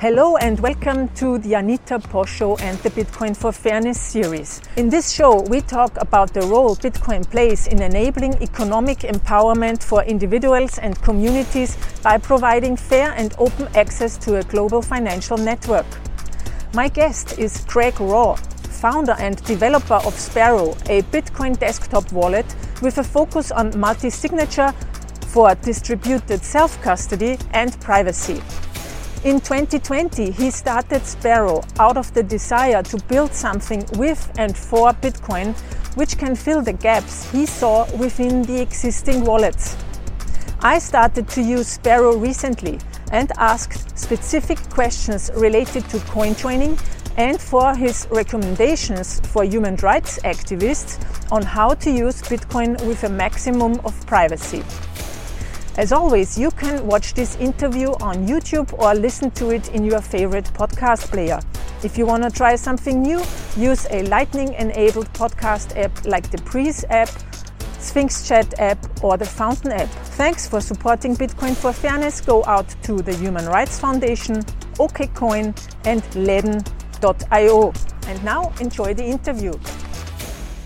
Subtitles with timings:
[0.00, 4.60] Hello and welcome to the Anita Posch Show and the Bitcoin for Fairness series.
[4.76, 10.04] In this show, we talk about the role Bitcoin plays in enabling economic empowerment for
[10.04, 15.86] individuals and communities by providing fair and open access to a global financial network.
[16.74, 22.46] My guest is Craig Raw, founder and developer of Sparrow, a Bitcoin desktop wallet
[22.82, 24.72] with a focus on multi signature
[25.26, 28.40] for distributed self custody and privacy.
[29.24, 34.92] In 2020, he started Sparrow out of the desire to build something with and for
[34.92, 35.58] Bitcoin,
[35.96, 39.76] which can fill the gaps he saw within the existing wallets.
[40.60, 42.78] I started to use Sparrow recently
[43.10, 46.78] and asked specific questions related to coin joining
[47.16, 50.96] and for his recommendations for human rights activists
[51.32, 54.62] on how to use Bitcoin with a maximum of privacy.
[55.78, 60.00] As always, you can watch this interview on YouTube or listen to it in your
[60.00, 61.38] favorite podcast player.
[61.84, 63.22] If you want to try something new,
[63.56, 67.08] use a Lightning enabled podcast app like the Breeze app,
[67.78, 69.88] Sphinx Chat app, or the Fountain app.
[70.18, 72.20] Thanks for supporting Bitcoin for Fairness.
[72.22, 74.42] Go out to the Human Rights Foundation,
[74.80, 75.54] OKCoin,
[75.86, 77.72] and Ledn.io.
[78.08, 79.52] And now enjoy the interview.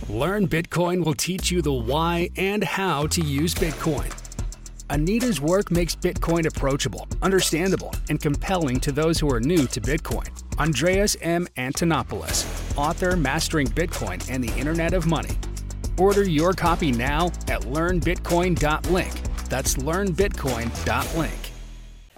[0.08, 4.21] Learn Bitcoin will teach you the why and how to use Bitcoin.
[4.92, 10.28] Anita's work makes Bitcoin approachable, understandable, and compelling to those who are new to Bitcoin.
[10.58, 11.48] Andreas M.
[11.56, 12.44] Antonopoulos,
[12.76, 15.30] author Mastering Bitcoin and the Internet of Money.
[15.96, 19.12] Order your copy now at learnbitcoin.link.
[19.48, 21.40] That's learnbitcoin.link.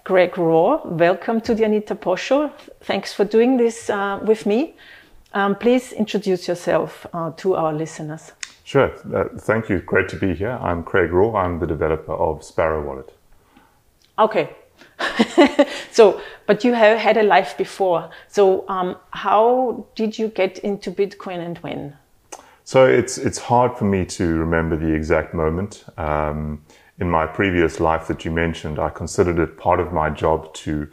[0.02, 2.50] Craig Raw, welcome to the Anita Posch Show.
[2.80, 4.74] Thanks for doing this uh, with me.
[5.32, 8.32] Um, please introduce yourself uh, to our listeners.
[8.64, 8.90] Sure.
[9.14, 9.78] Uh, thank you.
[9.80, 10.58] Great to be here.
[10.60, 11.36] I'm Craig Raw.
[11.36, 13.12] I'm the developer of Sparrow Wallet.
[14.18, 14.56] Okay.
[15.92, 18.10] so, but you have had a life before.
[18.28, 21.96] So, um, how did you get into Bitcoin and when?
[22.64, 25.84] So it's it's hard for me to remember the exact moment.
[25.98, 26.64] Um,
[26.98, 30.88] in my previous life that you mentioned, I considered it part of my job to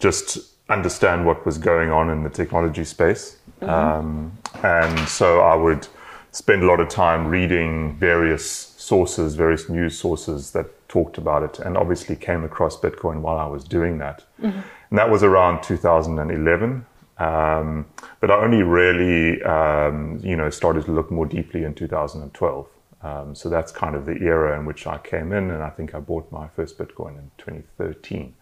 [0.00, 0.38] just
[0.68, 3.70] understand what was going on in the technology space, mm-hmm.
[3.70, 4.32] um,
[4.64, 5.86] and so I would
[6.32, 11.58] spend a lot of time reading various sources, various news sources that talked about it,
[11.60, 14.24] and obviously came across Bitcoin while I was doing that.
[14.40, 14.60] Mm-hmm.
[14.90, 16.86] And that was around 2011.
[17.18, 17.86] Um,
[18.20, 22.66] but I only really, um, you know, started to look more deeply in 2012.
[23.02, 25.94] Um, so that's kind of the era in which I came in, and I think
[25.94, 28.34] I bought my first Bitcoin in 2013.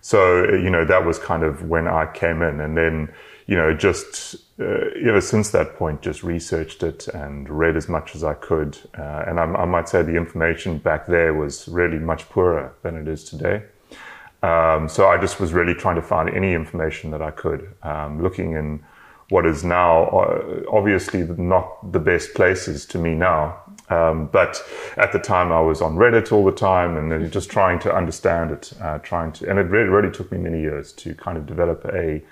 [0.00, 2.60] So, you know, that was kind of when I came in.
[2.60, 3.12] And then,
[3.46, 8.14] you know, just uh, ever since that point, just researched it and read as much
[8.14, 8.78] as I could.
[8.96, 12.96] Uh, and I, I, might say the information back there was really much poorer than
[12.96, 13.64] it is today.
[14.42, 18.22] Um, so I just was really trying to find any information that I could, um,
[18.22, 18.84] looking in
[19.30, 23.58] what is now uh, obviously not the best places to me now.
[23.90, 24.62] Um, but
[24.96, 28.50] at the time, I was on Reddit all the time and just trying to understand
[28.50, 31.46] it, uh, trying to, and it really, really, took me many years to kind of
[31.46, 32.22] develop a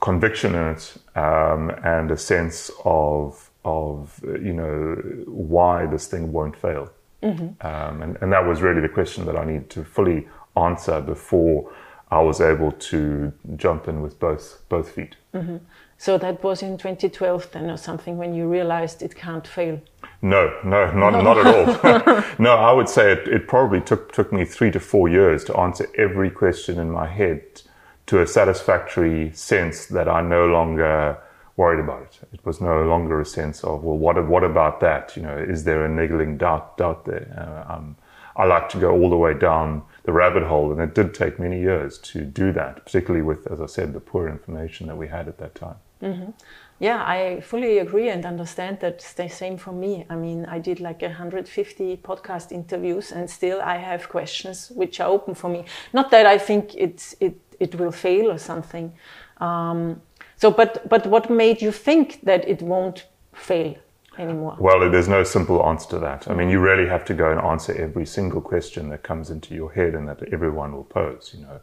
[0.00, 4.94] conviction in it um, and a sense of, of you know,
[5.26, 6.90] why this thing won't fail.
[7.22, 7.66] Mm-hmm.
[7.66, 11.72] Um, and, and that was really the question that I needed to fully answer before
[12.10, 15.16] I was able to jump in with both both feet.
[15.34, 15.56] Mm-hmm.
[15.98, 19.80] So that was in 2012 then or something when you realized it can't fail?
[20.22, 22.24] No, no, not, not at all.
[22.38, 25.56] no, I would say it, it probably took, took me three to four years to
[25.56, 27.62] answer every question in my head
[28.06, 31.18] to a satisfactory sense that I no longer
[31.56, 32.28] worried about it.
[32.32, 35.16] It was no longer a sense of, well, what, what about that?
[35.16, 37.64] You know, is there a niggling doubt, doubt there?
[37.68, 37.96] Uh, um,
[38.36, 41.40] I like to go all the way down the rabbit hole, and it did take
[41.40, 45.08] many years to do that, particularly with, as I said, the poor information that we
[45.08, 45.76] had at that time.
[46.02, 46.30] Mm-hmm.
[46.78, 50.04] Yeah, I fully agree and understand that the same for me.
[50.10, 55.08] I mean, I did like 150 podcast interviews, and still I have questions which are
[55.08, 55.64] open for me.
[55.94, 58.92] Not that I think it's it it will fail or something.
[59.38, 60.00] Um,
[60.36, 63.76] so, but but what made you think that it won't fail?
[64.18, 64.56] Anymore.
[64.58, 66.30] Well, there's no simple answer to that.
[66.30, 69.54] I mean, you really have to go and answer every single question that comes into
[69.54, 71.34] your head and that everyone will pose.
[71.36, 71.60] You know,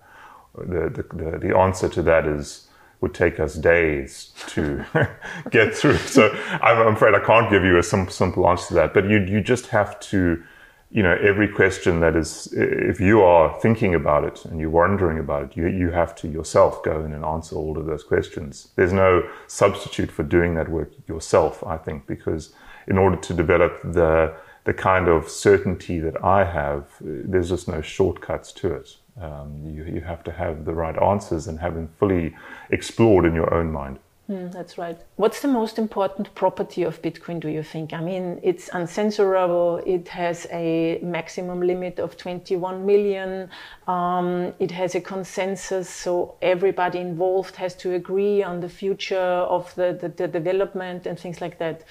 [0.57, 2.67] the the, the, answer to that is
[3.01, 4.85] would take us days to
[5.49, 5.97] get through.
[5.97, 6.29] So
[6.61, 8.93] I'm afraid I can't give you a sim- simple answer to that.
[8.93, 10.43] But you you just have to,
[10.93, 15.17] you know, every question that is, if you are thinking about it and you're wondering
[15.17, 18.67] about it, you you have to yourself go in and answer all of those questions.
[18.75, 21.63] There's no substitute for doing that work yourself.
[21.65, 22.53] I think because
[22.87, 24.35] in order to develop the
[24.65, 28.97] the kind of certainty that I have, there's just no shortcuts to it.
[29.19, 32.35] Um, you, you have to have the right answers and have them fully
[32.69, 33.97] explored in your own mind.
[34.29, 34.97] Mm, that's right.
[35.17, 37.91] What's the most important property of Bitcoin, do you think?
[37.91, 43.49] I mean, it's uncensorable, it has a maximum limit of 21 million,
[43.85, 49.75] um, it has a consensus, so everybody involved has to agree on the future of
[49.75, 51.83] the, the, the development and things like that.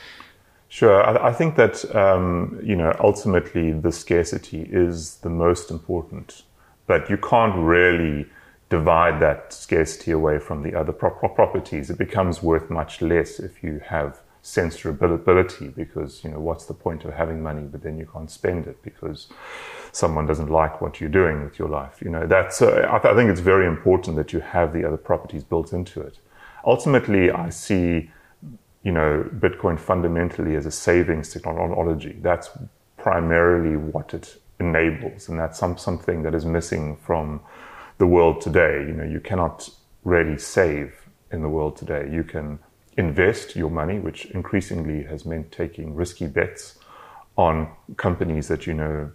[0.71, 1.05] Sure.
[1.05, 6.45] I, I think that, um, you know, ultimately the scarcity is the most important,
[6.87, 8.27] but you can't really
[8.73, 13.63] divide that scarcity away from the other pro- properties, it becomes worth much less if
[13.63, 18.07] you have censorability because, you know, what's the point of having money, but then you
[18.11, 19.29] can't spend it because
[19.93, 22.01] someone doesn't like what you're doing with your life.
[22.01, 24.85] You know, that's, uh, I, th- I think it's very important that you have the
[24.89, 26.17] other properties built into it.
[26.65, 28.11] Ultimately, I see,
[28.83, 32.17] you know, Bitcoin fundamentally as a savings technology.
[32.23, 32.49] That's
[32.97, 35.29] primarily what it enables.
[35.29, 37.43] And that's some, something that is missing from
[37.99, 38.85] the world today.
[38.87, 39.69] You know, you cannot
[40.05, 42.09] really save in the world today.
[42.11, 42.59] You can
[42.97, 46.79] invest your money, which increasingly has meant taking risky bets
[47.37, 49.11] on companies that you know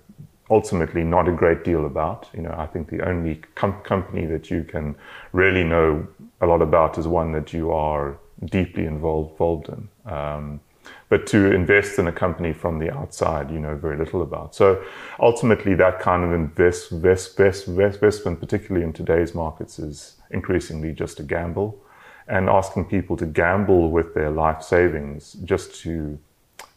[0.49, 2.27] ultimately not a great deal about.
[2.33, 4.95] You know, I think the only com- company that you can
[5.33, 6.07] really know
[6.41, 9.89] a lot about is one that you are deeply involved, involved in.
[10.11, 10.61] Um,
[11.09, 14.55] but to invest in a company from the outside, you know very little about.
[14.55, 14.83] So
[15.19, 21.19] ultimately, that kind of invest, invest, invest, investment, particularly in today's markets, is increasingly just
[21.19, 21.79] a gamble.
[22.27, 26.19] And asking people to gamble with their life savings just to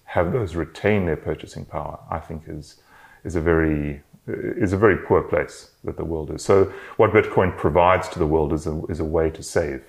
[0.04, 2.76] have those retain their purchasing power, I think is
[3.24, 6.42] is a very is a very poor place that the world is.
[6.44, 9.82] So what Bitcoin provides to the world is a, is a way to save.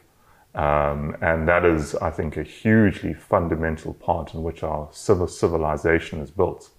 [0.53, 6.19] Um, and that is, I think, a hugely fundamental part in which our civil civilization
[6.19, 6.69] is built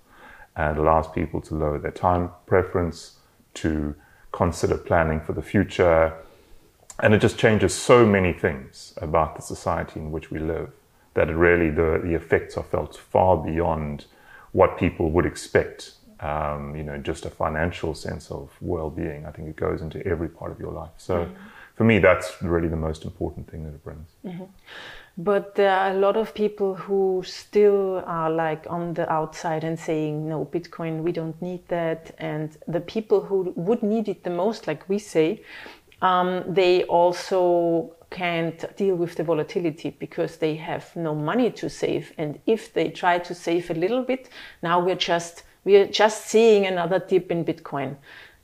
[0.56, 3.18] and allows people to lower their time preference,
[3.54, 3.94] to
[4.30, 6.12] consider planning for the future.
[7.00, 10.70] And it just changes so many things about the society in which we live
[11.14, 14.04] that it really, the, the effects are felt far beyond
[14.52, 15.92] what people would expect.
[16.20, 19.26] Um, you know, just a financial sense of well-being.
[19.26, 20.92] I think it goes into every part of your life.
[20.98, 21.34] So, mm-hmm
[21.74, 24.08] for me, that's really the most important thing that it brings.
[24.24, 24.44] Mm-hmm.
[25.18, 29.78] But there are a lot of people who still are like on the outside and
[29.78, 32.14] saying, no, Bitcoin, we don't need that.
[32.18, 35.42] And the people who would need it the most, like we say,
[36.00, 42.12] um, they also can't deal with the volatility because they have no money to save.
[42.16, 44.30] And if they try to save a little bit,
[44.62, 47.96] now we're just we're just seeing another dip in Bitcoin.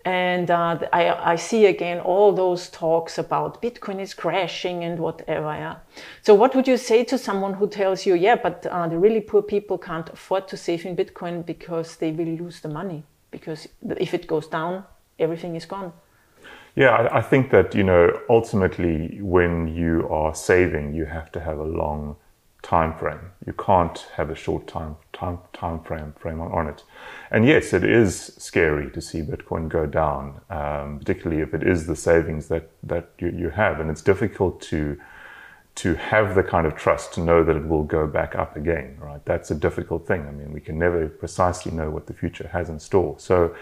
[0.05, 5.53] And uh, I, I, see again all those talks about Bitcoin is crashing and whatever.
[5.53, 5.77] Yeah.
[6.23, 9.21] So, what would you say to someone who tells you, yeah, but uh, the really
[9.21, 13.03] poor people can't afford to save in Bitcoin because they will lose the money?
[13.31, 13.69] Because
[13.99, 14.85] if it goes down,
[15.19, 15.93] everything is gone.
[16.77, 21.41] Yeah, I, I think that, you know, ultimately when you are saving, you have to
[21.41, 22.17] have a long
[22.69, 23.31] time frame.
[23.47, 26.85] You can't have a short time time time frame frame on, on it.
[27.31, 31.87] And yes, it is scary to see Bitcoin go down, um, particularly if it is
[31.87, 34.99] the savings that that you, you have, and it's difficult to
[35.77, 38.99] to have the kind of trust to know that it will go back up again.
[39.01, 39.25] Right?
[39.25, 40.27] That's a difficult thing.
[40.27, 43.15] I mean, we can never precisely know what the future has in store.
[43.19, 43.55] So,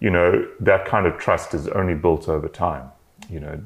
[0.00, 2.90] you know, that kind of trust is only built over time.
[3.28, 3.60] You know,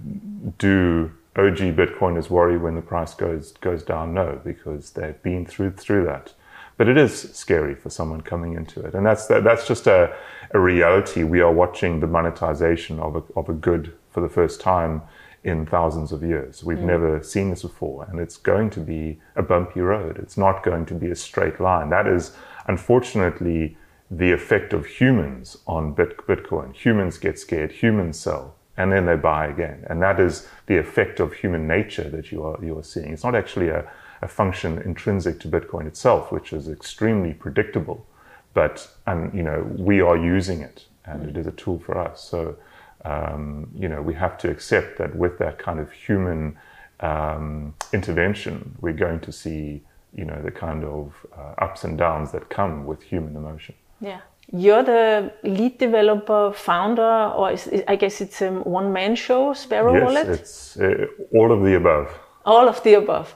[0.59, 4.13] do OG Bitcoiners worry when the price goes goes down?
[4.13, 6.35] No, because they've been through through that.
[6.77, 10.15] But it is scary for someone coming into it, and that's that, that's just a,
[10.53, 11.25] a reality.
[11.25, 15.03] We are watching the monetization of a of a good for the first time
[15.45, 16.65] in thousands of years.
[16.65, 16.85] We've mm.
[16.85, 20.19] never seen this before, and it's going to be a bumpy road.
[20.19, 21.91] It's not going to be a straight line.
[21.91, 22.33] That is
[22.67, 23.77] unfortunately
[24.11, 26.75] the effect of humans on Bitcoin.
[26.75, 27.73] Humans get scared.
[27.73, 29.85] Humans sell and then they buy again.
[29.91, 33.13] And that is the effect of human nature that you are, you are seeing.
[33.13, 33.91] It's not actually a,
[34.23, 38.07] a function intrinsic to Bitcoin itself, which is extremely predictable,
[38.55, 42.23] but, and, you know, we are using it and it is a tool for us.
[42.23, 42.57] So,
[43.05, 46.57] um, you know, we have to accept that with that kind of human
[47.01, 49.83] um, intervention, we're going to see,
[50.15, 53.75] you know, the kind of uh, ups and downs that come with human emotion.
[54.01, 54.21] Yeah.
[54.51, 60.03] You're the lead developer, founder, or is, I guess it's a one-man show, Sparrow yes,
[60.05, 60.29] Wallet.
[60.29, 62.19] it's uh, all of the above.
[62.47, 63.35] All of the above.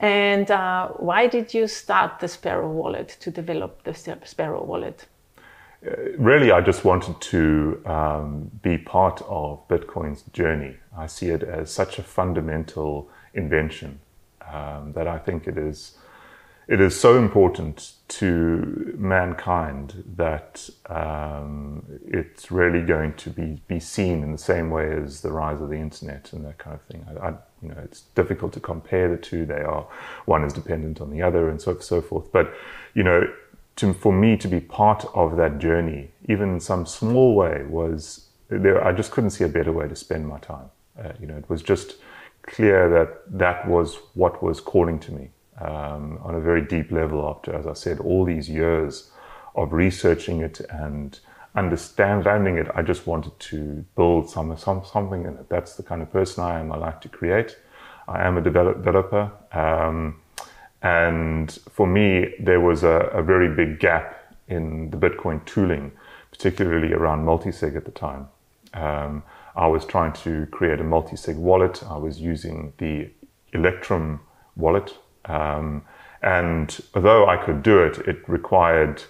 [0.00, 5.06] And uh, why did you start the Sparrow Wallet to develop the Sparrow Wallet?
[5.86, 10.76] Uh, really, I just wanted to um, be part of Bitcoin's journey.
[10.96, 14.00] I see it as such a fundamental invention
[14.52, 15.98] um, that I think it is
[16.68, 24.22] it is so important to mankind that um, it's really going to be, be seen
[24.22, 27.06] in the same way as the rise of the internet and that kind of thing.
[27.08, 27.30] I, I,
[27.62, 29.46] you know, it's difficult to compare the two.
[29.46, 29.86] They are
[30.26, 32.30] one is dependent on the other, and so so forth.
[32.32, 32.52] But
[32.94, 33.22] you know,
[33.76, 38.26] to, for me to be part of that journey, even in some small way, was
[38.50, 38.86] there.
[38.86, 40.70] I just couldn't see a better way to spend my time.
[41.02, 41.96] Uh, you know, it was just
[42.42, 47.28] clear that that was what was calling to me um, on a very deep level
[47.28, 49.10] after, as I said, all these years
[49.54, 51.18] of researching it and
[51.54, 52.68] understanding it.
[52.74, 55.48] I just wanted to build some, some something in it.
[55.48, 56.72] That's the kind of person I am.
[56.72, 57.58] I like to create.
[58.06, 59.30] I am a developer.
[59.52, 60.20] Um,
[60.82, 65.90] and for me, there was a, a, very big gap in the Bitcoin tooling,
[66.30, 68.28] particularly around multisig at the time.
[68.74, 69.24] Um,
[69.56, 71.82] I was trying to create a multisig wallet.
[71.82, 73.10] I was using the
[73.52, 74.20] Electrum
[74.54, 74.96] wallet
[75.28, 75.82] um,
[76.22, 79.02] and although I could do it, it required,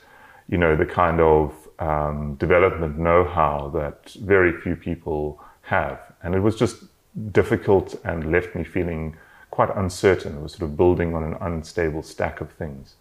[0.48, 6.00] you know, the kind of um, development know-how that very few people have.
[6.22, 6.84] And it was just
[7.32, 9.16] difficult and left me feeling
[9.50, 10.36] quite uncertain.
[10.36, 12.96] It was sort of building on an unstable stack of things.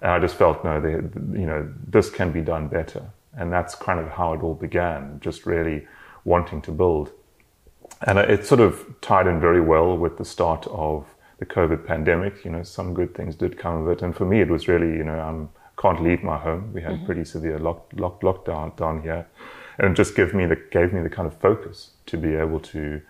[0.00, 3.02] And I just felt, no, they, you know, this can be done better.
[3.36, 5.86] And that's kind of how it all began, just really
[6.24, 7.10] wanting to build.
[8.06, 11.04] And it sort of tied in very well with the start of
[11.40, 12.44] the COVID pandemic.
[12.44, 14.02] You know, some good things did come of it.
[14.02, 16.72] And for me, it was really, you know, I can't leave my home.
[16.72, 17.06] We had mm-hmm.
[17.06, 19.26] pretty severe lock, lock, lockdown down here.
[19.78, 22.60] And it just gave me the, gave me the kind of focus to be able
[22.60, 23.00] to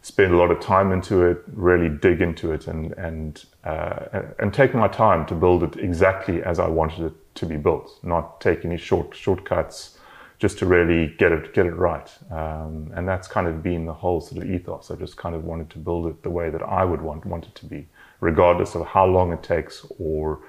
[0.00, 4.54] spend a lot of time into it, really dig into it and, and, uh, and
[4.54, 8.40] take my time to build it exactly as I wanted it to be built, not
[8.40, 9.95] take any short, shortcuts,
[10.38, 12.10] just to really get it get it right.
[12.30, 14.90] Um, and that's kind of been the whole sort of ethos.
[14.90, 17.46] I just kind of wanted to build it the way that I would want want
[17.46, 17.88] it to be,
[18.20, 20.40] regardless of how long it takes or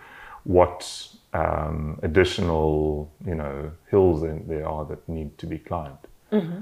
[0.43, 5.97] what um, additional you know hills there are that need to be climbed.
[6.31, 6.61] Mm-hmm.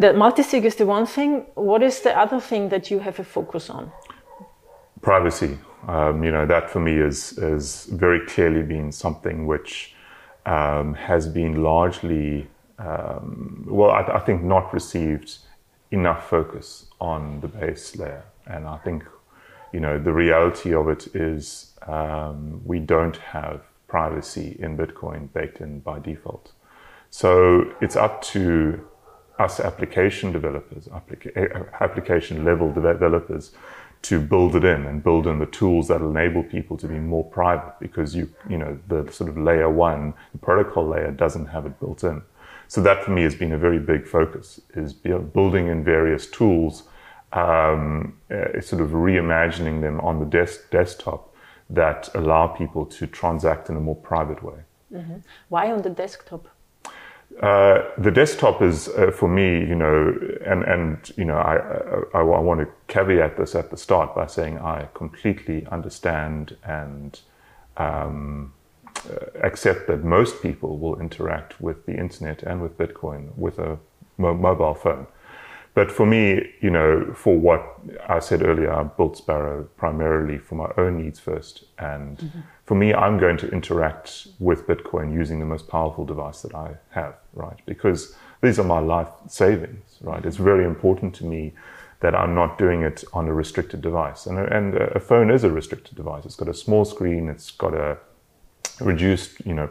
[0.00, 1.46] The multisig is the one thing.
[1.54, 3.92] What is the other thing that you have a focus on?
[5.02, 5.58] Privacy.
[5.86, 9.94] Um, you know that for me is is very clearly been something which
[10.48, 15.38] um, has been largely, um, well, I, I, think not received
[15.90, 18.24] enough focus on the base layer.
[18.46, 19.04] And I think,
[19.74, 25.60] you know, the reality of it is um, we don't have privacy in Bitcoin baked
[25.60, 26.52] in by default.
[27.10, 28.86] So it's up to
[29.38, 33.52] us application developers, applica- application level developers
[34.02, 37.24] to build it in and build in the tools that enable people to be more
[37.24, 41.66] private because you you know the sort of layer one the protocol layer doesn't have
[41.66, 42.22] it built in.
[42.68, 46.84] So that for me has been a very big focus is building in various tools
[47.32, 51.34] um, uh, sort of reimagining them on the desk, desktop
[51.70, 54.60] that allow people to transact in a more private way.
[54.92, 55.16] Mm-hmm.
[55.50, 56.48] why on the desktop
[57.42, 61.56] uh, the desktop is uh, for me, you know, and and you know, I,
[62.14, 67.20] I, I want to caveat this at the start by saying I completely understand and
[67.76, 68.52] um,
[69.08, 73.78] uh, accept that most people will interact with the internet and with Bitcoin with a
[74.16, 75.06] mo- mobile phone.
[75.74, 80.56] But for me, you know, for what I said earlier, I built Sparrow primarily for
[80.56, 81.66] my own needs first.
[81.78, 82.40] And mm-hmm.
[82.68, 86.76] For me, I'm going to interact with Bitcoin using the most powerful device that I
[86.90, 87.58] have, right?
[87.64, 90.22] Because these are my life savings, right?
[90.22, 91.54] It's very important to me
[92.00, 94.26] that I'm not doing it on a restricted device.
[94.26, 96.26] And a, and a phone is a restricted device.
[96.26, 97.30] It's got a small screen.
[97.30, 97.96] It's got a
[98.80, 99.70] reduced, you know,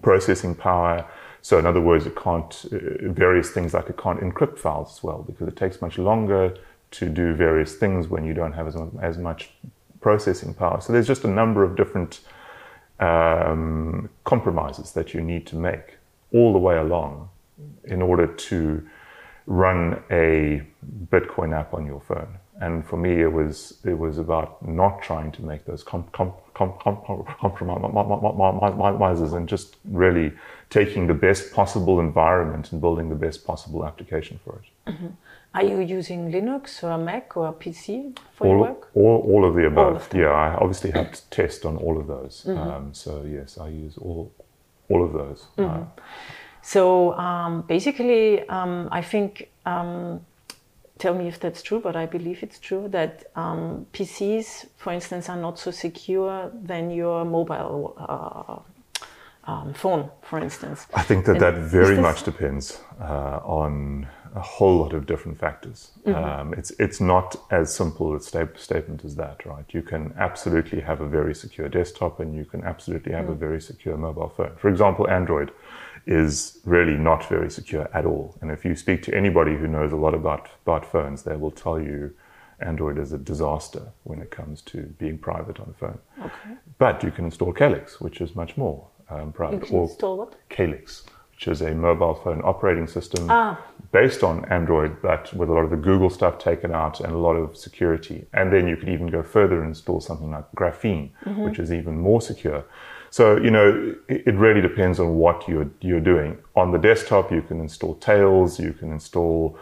[0.00, 1.04] processing power.
[1.42, 5.02] So in other words, it can't, uh, various things like it can't encrypt files as
[5.02, 6.56] well because it takes much longer
[6.92, 9.50] to do various things when you don't have as, as much
[10.00, 10.80] processing power.
[10.80, 12.20] So there's just a number of different
[13.00, 15.96] um, compromises that you need to make
[16.32, 17.30] all the way along
[17.84, 18.86] in order to
[19.46, 20.62] run a
[21.10, 22.38] Bitcoin app on your phone.
[22.60, 26.32] And for me, it was it was about not trying to make those com- com-
[26.54, 30.32] compromises and just really
[30.68, 34.64] taking the best possible environment and building the best possible application for it.
[34.90, 35.06] Mm-hmm.
[35.54, 38.90] Are you using Linux or Mac or PC for all, your work?
[38.94, 39.96] All, all of the above.
[39.96, 42.44] Of yeah, I obviously have to test on all of those.
[42.46, 42.70] Mm-hmm.
[42.70, 44.32] Um, so yes, I use all
[44.88, 45.46] all of those.
[45.56, 45.82] Mm-hmm.
[45.82, 45.86] Uh,
[46.62, 50.20] so um, basically, um, I think um,
[50.98, 55.28] tell me if that's true, but I believe it's true that um, PCs, for instance,
[55.28, 60.86] are not so secure than your mobile uh, um, phone, for instance.
[60.94, 65.38] I think that and that very much depends uh, on a whole lot of different
[65.38, 65.90] factors.
[66.06, 69.64] Um, it's it's not as simple a sta- statement as that, right?
[69.70, 73.60] You can absolutely have a very secure desktop, and you can absolutely have a very
[73.60, 74.52] secure mobile phone.
[74.56, 75.50] For example, Android
[76.06, 78.34] is really not very secure at all.
[78.40, 81.50] And if you speak to anybody who knows a lot about about phones, they will
[81.50, 82.14] tell you
[82.60, 85.98] Android is a disaster when it comes to being private on a phone.
[86.20, 86.56] Okay.
[86.78, 89.60] But you can install Calyx, which is much more um, private.
[89.62, 90.34] You can install what?
[90.48, 93.60] Calyx, which is a mobile phone operating system Ah.
[93.90, 97.18] Based on Android, but with a lot of the Google stuff taken out and a
[97.18, 98.26] lot of security.
[98.34, 101.10] And then you could even go further and install something like Graphene,
[101.44, 102.64] which is even more secure.
[103.10, 106.38] So, you know, it, it really depends on what you're, you're doing.
[106.54, 109.58] On the desktop, you can install Tails, you can install,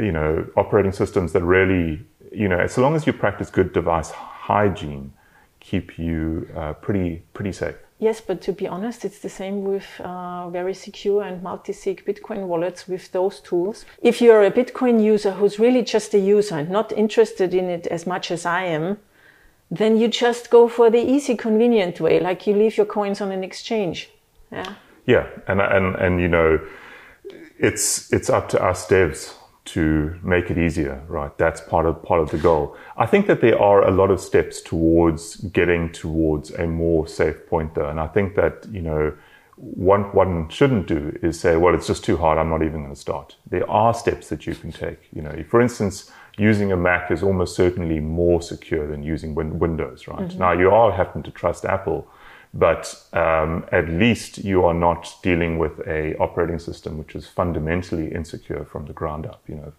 [0.00, 2.00] you know, operating systems that really,
[2.32, 5.12] you know, as long as you practice good device hygiene,
[5.60, 7.76] keep you uh, pretty, pretty safe.
[7.98, 12.46] Yes, but to be honest, it's the same with uh, very secure and multi-sig Bitcoin
[12.46, 13.86] wallets with those tools.
[14.02, 17.86] If you're a Bitcoin user who's really just a user and not interested in it
[17.86, 18.98] as much as I am,
[19.70, 23.32] then you just go for the easy, convenient way, like you leave your coins on
[23.32, 24.10] an exchange.
[24.52, 24.74] Yeah.
[25.06, 26.60] Yeah, and and and you know,
[27.58, 29.34] it's it's up to us devs
[29.66, 31.36] to make it easier, right?
[31.38, 32.76] That's part of part of the goal.
[32.96, 37.46] I think that there are a lot of steps towards getting towards a more safe
[37.46, 39.12] point though, and I think that you know.
[39.58, 42.36] One one shouldn't do is say, "Well, it's just too hard.
[42.36, 45.08] I'm not even going to start." There are steps that you can take.
[45.14, 49.58] You know, for instance, using a Mac is almost certainly more secure than using win-
[49.58, 50.06] Windows.
[50.06, 50.38] Right mm-hmm.
[50.38, 52.06] now, you are having to trust Apple,
[52.58, 58.12] but um, at least you are not dealing with a operating system which is fundamentally
[58.12, 59.42] insecure from the ground up.
[59.46, 59.72] You know,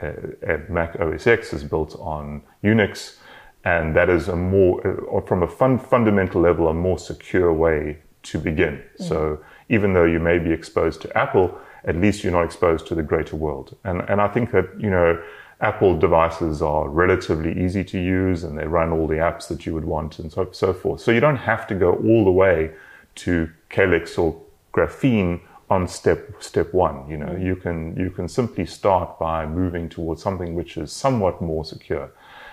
[0.00, 3.18] uh, uh, Mac OS X is built on Unix,
[3.64, 7.52] and that is a more, uh, or from a fun, fundamental level, a more secure
[7.52, 8.82] way to begin.
[8.96, 12.94] So even though you may be exposed to Apple, at least you're not exposed to
[12.94, 13.76] the greater world.
[13.84, 15.22] And and I think that you know.
[15.60, 19.74] Apple devices are relatively easy to use and they run all the apps that you
[19.74, 21.00] would want and so, so forth.
[21.00, 22.72] So you don't have to go all the way
[23.16, 24.40] to Calyx or
[24.72, 27.08] Graphene on step step one.
[27.08, 27.46] You know, mm-hmm.
[27.46, 32.10] you can you can simply start by moving towards something which is somewhat more secure.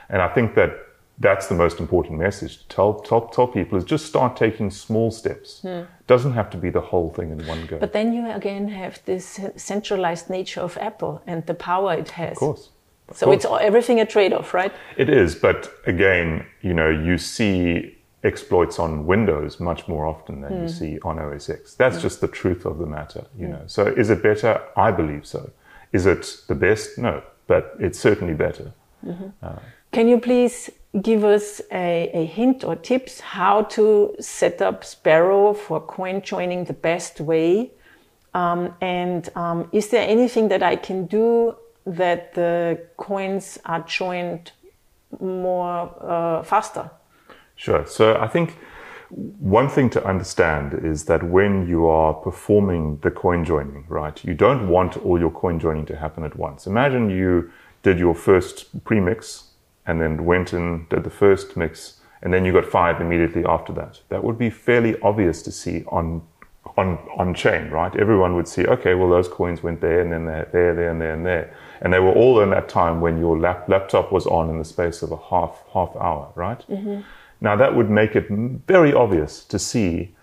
[0.09, 0.71] And I think that
[1.19, 5.11] that's the most important message to tell tell, tell people is just start taking small
[5.11, 5.61] steps.
[5.61, 5.81] Hmm.
[6.07, 7.79] Doesn't have to be the whole thing in one go.
[7.79, 12.33] But then you again have this centralized nature of Apple and the power it has.
[12.33, 12.69] of course.
[13.11, 13.45] Of So course.
[13.45, 14.73] it's everything a trade-off, right?
[14.97, 20.53] It is, but again, you know, you see exploits on Windows much more often than
[20.53, 20.67] you hmm.
[20.67, 21.75] see on OS X.
[21.75, 22.01] That's hmm.
[22.01, 23.53] just the truth of the matter, you hmm.
[23.53, 23.63] know.
[23.67, 24.61] So is it better?
[24.75, 25.51] I believe so.
[25.91, 26.97] Is it the best?
[26.97, 28.71] No, but it's certainly better.
[29.05, 29.29] Mm-hmm.
[29.43, 29.59] Uh,
[29.91, 30.69] can you please
[31.01, 36.63] give us a, a hint or tips how to set up Sparrow for coin joining
[36.65, 37.71] the best way?
[38.33, 44.51] Um, and um, is there anything that I can do that the coins are joined
[45.19, 46.89] more uh, faster?
[47.55, 47.85] Sure.
[47.85, 48.57] So I think
[49.09, 54.33] one thing to understand is that when you are performing the coin joining, right, you
[54.33, 56.65] don't want all your coin joining to happen at once.
[56.65, 57.51] Imagine you
[57.83, 59.49] did your first premix
[59.85, 63.73] and then went and did the first mix and then you got five immediately after
[63.73, 63.99] that.
[64.09, 66.21] That would be fairly obvious to see on
[66.77, 67.93] on on chain, right?
[67.95, 71.01] Everyone would see, okay, well those coins went there and then there, there, there, and
[71.01, 74.27] there, and there, and they were all in that time when your lap, laptop was
[74.27, 76.63] on in the space of a half half hour, right?
[76.69, 77.01] Mm-hmm.
[77.41, 80.13] Now that would make it very obvious to see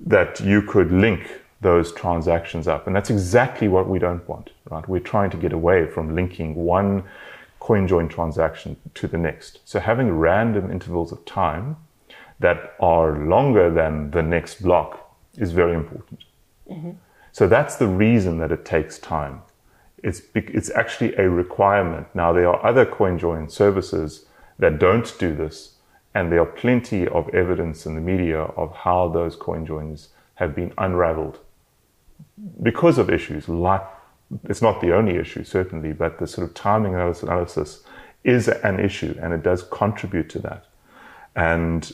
[0.00, 4.86] that you could link those transactions up, and that's exactly what we don't want, right?
[4.88, 7.04] We're trying to get away from linking one
[7.60, 9.60] CoinJoin transaction to the next.
[9.64, 11.76] So having random intervals of time
[12.40, 16.24] that are longer than the next block is very important.
[16.70, 16.90] Mm-hmm.
[17.32, 19.42] So that's the reason that it takes time.
[20.04, 22.06] It's, it's actually a requirement.
[22.14, 24.26] Now, there are other CoinJoin services
[24.58, 25.76] that don't do this,
[26.14, 30.72] and there are plenty of evidence in the media of how those CoinJoins have been
[30.78, 31.38] unraveled
[32.62, 33.82] because of issues like
[34.44, 37.84] it's not the only issue, certainly, but the sort of timing analysis,
[38.24, 40.66] is an issue and it does contribute to that.
[41.36, 41.92] And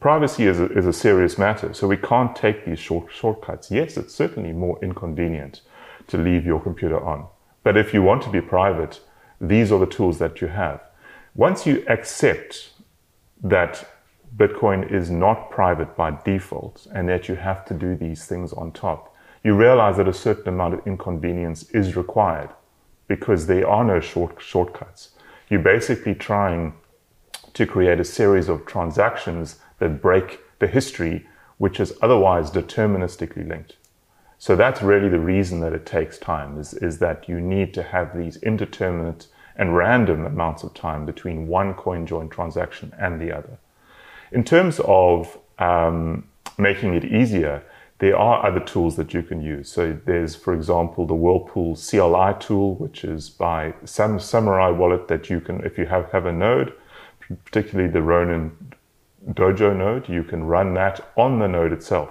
[0.00, 3.70] privacy is a, is a serious matter, so we can't take these short shortcuts.
[3.70, 5.60] Yes, it's certainly more inconvenient
[6.08, 7.26] to leave your computer on,
[7.62, 9.00] but if you want to be private,
[9.40, 10.80] these are the tools that you have.
[11.34, 12.70] Once you accept
[13.42, 13.88] that
[14.36, 18.72] Bitcoin is not private by default and that you have to do these things on
[18.72, 22.50] top, you realize that a certain amount of inconvenience is required
[23.06, 25.10] because there are no short, shortcuts.
[25.50, 26.74] You're basically trying
[27.52, 31.26] to create a series of transactions that break the history,
[31.58, 33.76] which is otherwise deterministically linked.
[34.44, 37.82] So that's really the reason that it takes time is, is that you need to
[37.82, 39.26] have these indeterminate
[39.56, 43.56] and random amounts of time between one CoinJoin transaction and the other.
[44.32, 46.28] In terms of um,
[46.58, 47.62] making it easier,
[48.00, 49.72] there are other tools that you can use.
[49.72, 55.30] So there's, for example, the Whirlpool CLI tool, which is by some Samurai wallet that
[55.30, 56.74] you can, if you have, have a node,
[57.46, 58.54] particularly the Ronin
[59.26, 62.10] Dojo node, you can run that on the node itself.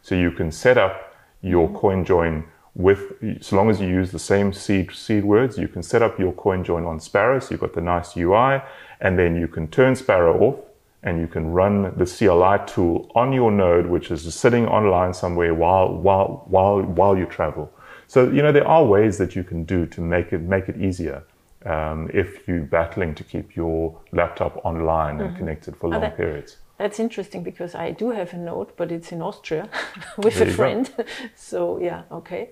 [0.00, 1.03] So you can set up
[1.44, 5.68] your coin join with, so long as you use the same seed, seed words, you
[5.68, 7.38] can set up your coin join on Sparrow.
[7.38, 8.62] So you've got the nice UI
[9.00, 10.58] and then you can turn Sparrow off
[11.02, 15.12] and you can run the CLI tool on your node, which is just sitting online
[15.14, 17.70] somewhere while, while, while, while you travel.
[18.06, 20.80] So, you know, there are ways that you can do to make it, make it
[20.80, 21.22] easier.
[21.64, 25.38] Um, if you're battling to keep your laptop online and mm-hmm.
[25.38, 26.56] connected for long periods.
[26.78, 29.68] That's interesting because I do have a node, but it's in Austria
[30.18, 30.90] with there a friend.
[31.36, 32.50] so yeah, okay.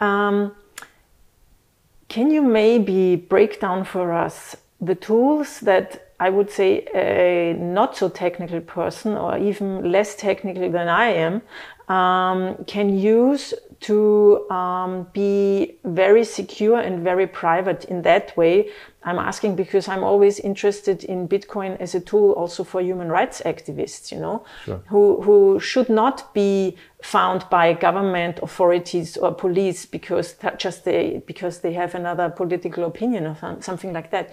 [0.00, 0.52] Um,
[2.08, 7.96] can you maybe break down for us the tools that I would say a not
[7.96, 11.42] so technical person or even less technical than I am
[11.88, 18.70] um, can use to um, be very secure and very private in that way.
[19.04, 23.42] I'm asking because I'm always interested in Bitcoin as a tool also for human rights
[23.44, 24.82] activists, you know, sure.
[24.88, 31.60] who, who should not be found by government authorities or police because just they, because
[31.60, 34.32] they have another political opinion or something like that.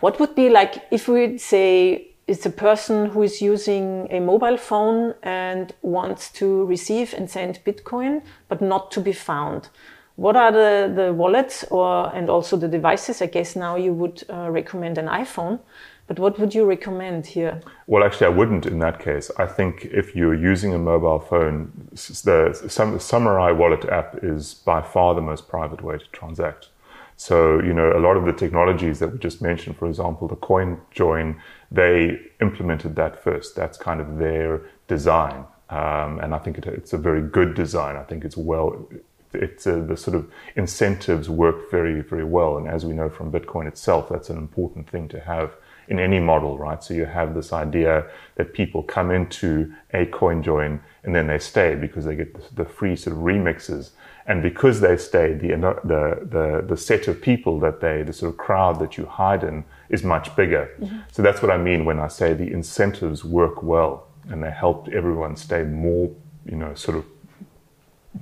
[0.00, 4.56] What would be like if we'd say it's a person who is using a mobile
[4.56, 9.68] phone and wants to receive and send Bitcoin, but not to be found?
[10.16, 13.20] What are the, the wallets or and also the devices?
[13.20, 15.58] I guess now you would uh, recommend an iPhone,
[16.06, 17.60] but what would you recommend here?
[17.86, 19.30] Well, actually, I wouldn't in that case.
[19.38, 25.14] I think if you're using a mobile phone, the Samurai Wallet app is by far
[25.14, 26.68] the most private way to transact.
[27.16, 30.36] So, you know, a lot of the technologies that we just mentioned, for example, the
[30.36, 33.56] coin join, they implemented that first.
[33.56, 35.44] That's kind of their design.
[35.70, 37.96] Um, and I think it, it's a very good design.
[37.96, 38.86] I think it's well,
[39.32, 42.56] it's uh, the sort of incentives work very, very well.
[42.56, 45.56] And as we know from Bitcoin itself, that's an important thing to have
[45.88, 46.82] in any model, right?
[46.82, 51.38] So you have this idea that people come into a coin join and then they
[51.38, 53.90] stay because they get the, the free sort of remixes
[54.26, 55.48] and because they stay, the,
[55.84, 59.44] the, the, the, set of people that they, the sort of crowd that you hide
[59.44, 60.70] in is much bigger.
[60.80, 60.98] Mm-hmm.
[61.12, 64.88] So that's what I mean when I say the incentives work well and they help
[64.88, 66.10] everyone stay more,
[66.46, 67.04] you know, sort of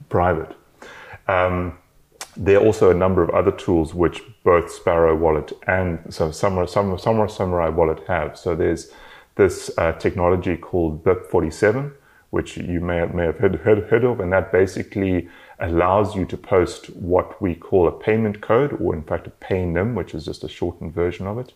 [0.08, 0.56] private.
[1.28, 1.78] Um,
[2.36, 6.66] there are also a number of other tools which both Sparrow Wallet and so Samurai,
[6.66, 8.38] Samurai, Samurai Wallet have.
[8.38, 8.90] So there's
[9.36, 11.92] this uh, technology called BIP47,
[12.30, 15.28] which you may, may have heard, heard, heard of, and that basically
[15.62, 19.94] allows you to post what we call a payment code, or in fact a paynym,
[19.94, 21.54] which is just a shortened version of it.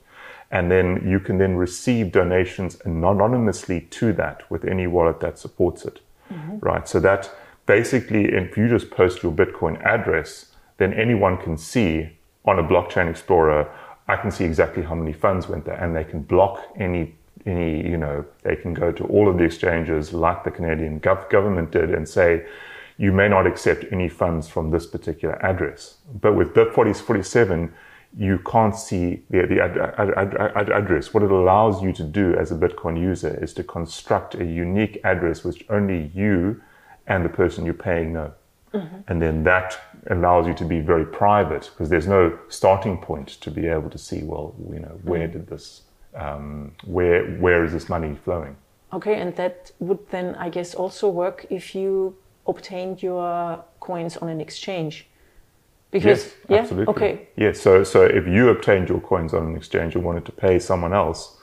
[0.50, 5.84] And then you can then receive donations anonymously to that with any wallet that supports
[5.84, 6.00] it.
[6.32, 6.58] Mm-hmm.
[6.60, 6.88] Right.
[6.88, 7.30] So that
[7.66, 12.10] basically, if you just post your Bitcoin address, then anyone can see
[12.44, 13.68] on a blockchain explorer,
[14.08, 17.14] I can see exactly how many funds went there and they can block any
[17.44, 21.30] any, you know, they can go to all of the exchanges like the Canadian gov-
[21.30, 22.44] government did and say,
[22.98, 25.96] you may not accept any funds from this particular address.
[26.20, 27.72] But with BIP 47,
[28.16, 31.12] you can't see the, the ad, ad, ad, address.
[31.12, 35.00] What it allows you to do as a Bitcoin user is to construct a unique
[35.04, 36.62] address which only you
[37.06, 38.32] and the person you're paying know.
[38.72, 38.96] Mm-hmm.
[39.08, 39.78] And then that
[40.10, 43.98] allows you to be very private because there's no starting point to be able to
[43.98, 45.38] see, well, you know, where mm-hmm.
[45.38, 45.82] did this,
[46.14, 48.56] um, where, where is this money flowing?
[48.92, 54.28] Okay, and that would then, I guess, also work if you obtained your coins on
[54.28, 55.06] an exchange?
[55.90, 56.94] Because yes, yeah, absolutely.
[56.94, 57.60] okay, yes.
[57.60, 60.92] So so if you obtained your coins on an exchange and wanted to pay someone
[60.92, 61.36] else,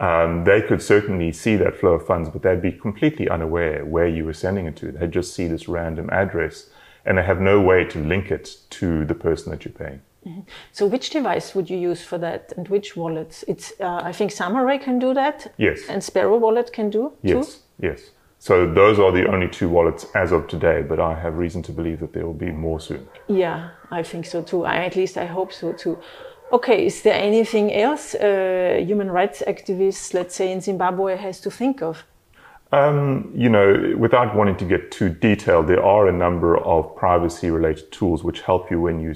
[0.00, 4.08] um, they could certainly see that flow of funds, but they'd be completely unaware where
[4.08, 4.90] you were sending it to.
[4.90, 6.70] They'd just see this random address,
[7.04, 10.00] and they have no way to link it to the person that you're paying.
[10.26, 10.40] Mm-hmm.
[10.72, 13.44] So, which device would you use for that, and which wallets?
[13.46, 15.52] It's uh, I think Samurai can do that.
[15.58, 15.80] Yes.
[15.88, 17.12] And Sparrow Wallet can do.
[17.22, 17.56] Yes.
[17.56, 17.86] Too?
[17.88, 18.10] Yes.
[18.42, 21.72] So those are the only two wallets as of today, but I have reason to
[21.72, 23.06] believe that there will be more soon.
[23.28, 24.64] Yeah, I think so too.
[24.64, 25.98] I, at least I hope so too.
[26.50, 31.50] Okay, is there anything else uh, human rights activists, let's say in Zimbabwe, has to
[31.50, 32.02] think of?
[32.72, 37.92] Um, you know, without wanting to get too detailed, there are a number of privacy-related
[37.92, 39.14] tools which help you when you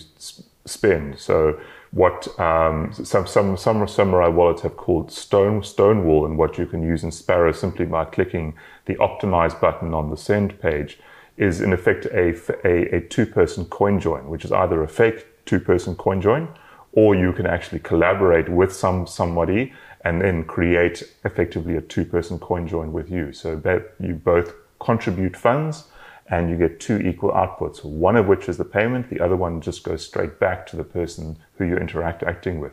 [0.67, 1.19] spend.
[1.19, 1.59] So
[1.93, 6.83] what um, some, some, some Samurai wallets have called Stone, Stonewall and what you can
[6.83, 8.55] use in Sparrow simply by clicking
[8.87, 10.99] the optimize button on the send page.
[11.37, 15.27] is in effect a, a, a two person coin join, which is either a fake
[15.45, 16.49] two person coin join
[16.93, 19.73] or you can actually collaborate with some somebody
[20.05, 23.33] and then create effectively a two person coin join with you.
[23.33, 25.89] So that you both contribute funds
[26.29, 29.61] and you get two equal outputs, one of which is the payment, the other one
[29.61, 32.73] just goes straight back to the person who you're interacting with.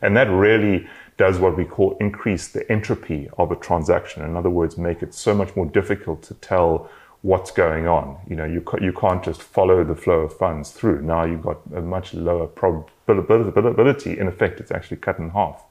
[0.00, 4.24] And that really does what we call increase the entropy of a transaction.
[4.24, 6.90] In other words, make it so much more difficult to tell
[7.22, 8.18] what's going on.
[8.28, 11.02] You know, you, you can't just follow the flow of funds through.
[11.02, 14.18] Now you've got a much lower probability.
[14.18, 15.64] In effect, it's actually cut in half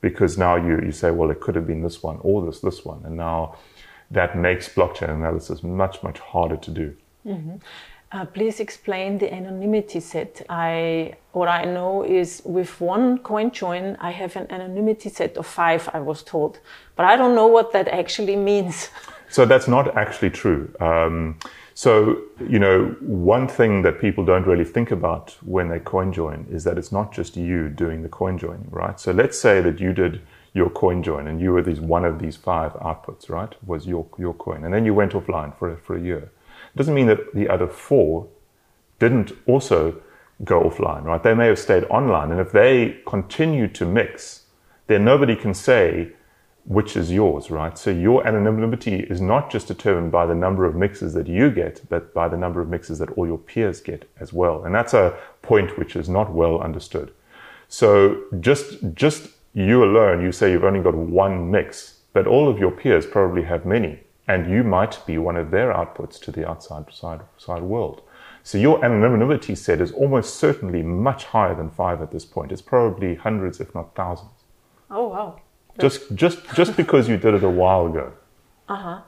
[0.00, 2.84] because now you, you say, well, it could have been this one or this, this
[2.84, 3.02] one.
[3.04, 3.56] And now
[4.10, 6.96] that makes blockchain analysis much, much harder to do.
[7.26, 7.56] Mm-hmm.
[8.10, 10.40] Uh, please explain the anonymity set.
[10.48, 15.46] I what I know is with one coin join, I have an anonymity set of
[15.46, 15.90] five.
[15.92, 16.58] I was told,
[16.96, 18.88] but I don't know what that actually means.
[19.28, 20.72] so that's not actually true.
[20.80, 21.38] Um,
[21.74, 26.46] so you know, one thing that people don't really think about when they coin join
[26.50, 28.98] is that it's not just you doing the coin joining, right?
[28.98, 30.22] So let's say that you did
[30.54, 33.54] your coin join and you were these one of these five outputs, right?
[33.66, 36.32] Was your your coin, and then you went offline for for a year.
[36.78, 38.28] Doesn't mean that the other four
[39.00, 40.00] didn't also
[40.44, 41.22] go offline, right?
[41.22, 44.44] They may have stayed online, and if they continue to mix,
[44.86, 46.12] then nobody can say
[46.64, 47.76] which is yours, right?
[47.78, 51.82] So your anonymity is not just determined by the number of mixes that you get,
[51.88, 54.64] but by the number of mixes that all your peers get as well.
[54.64, 57.10] And that's a point which is not well understood.
[57.68, 62.58] So just just you alone, you say you've only got one mix, but all of
[62.58, 66.48] your peers probably have many, and you might be one of their outputs to the
[66.48, 68.02] outside side, side world.
[68.42, 72.52] So your anonymity set is almost certainly much higher than five at this point.
[72.52, 74.30] It's probably hundreds, if not thousands.
[74.90, 75.40] Oh wow!
[75.80, 78.12] Just just just because you did it a while ago.
[78.68, 79.00] Uh huh.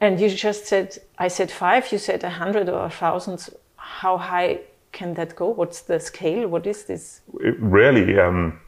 [0.00, 1.90] And you just said I said five.
[1.90, 3.48] You said a hundred or a thousand.
[3.76, 4.60] How high
[4.92, 5.48] can that go?
[5.48, 6.46] What's the scale?
[6.48, 7.20] What is this?
[7.40, 8.18] It really.
[8.18, 8.60] Um,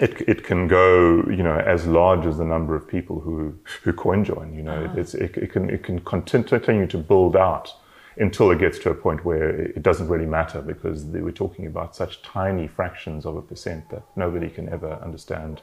[0.00, 3.92] it, it can go, you know, as large as the number of people who, who
[3.92, 5.00] coin join, you know, uh-huh.
[5.00, 7.72] it's, it, it can, it can continue to build out
[8.16, 11.96] until it gets to a point where it doesn't really matter because we're talking about
[11.96, 15.62] such tiny fractions of a percent that nobody can ever understand,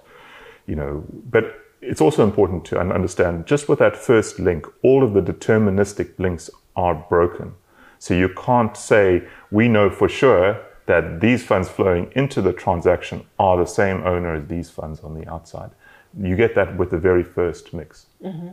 [0.67, 5.13] you know, but it's also important to understand just with that first link, all of
[5.13, 7.53] the deterministic links are broken.
[7.99, 13.25] So you can't say, we know for sure that these funds flowing into the transaction
[13.37, 15.71] are the same owner as these funds on the outside.
[16.19, 18.07] You get that with the very first mix.
[18.23, 18.49] Mm-hmm.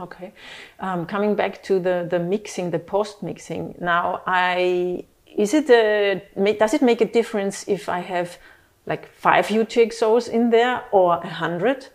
[0.00, 0.32] Okay.
[0.78, 3.74] Um, coming back to the, the mixing, the post mixing.
[3.80, 5.04] Now, I
[5.36, 6.22] is it a,
[6.58, 8.38] does it make a difference if I have
[8.86, 11.86] like five UTXOs in there or a hundred?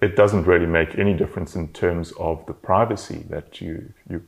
[0.00, 4.22] It doesn't really make any difference in terms of the privacy that you you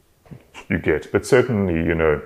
[0.68, 2.22] you get, but certainly you know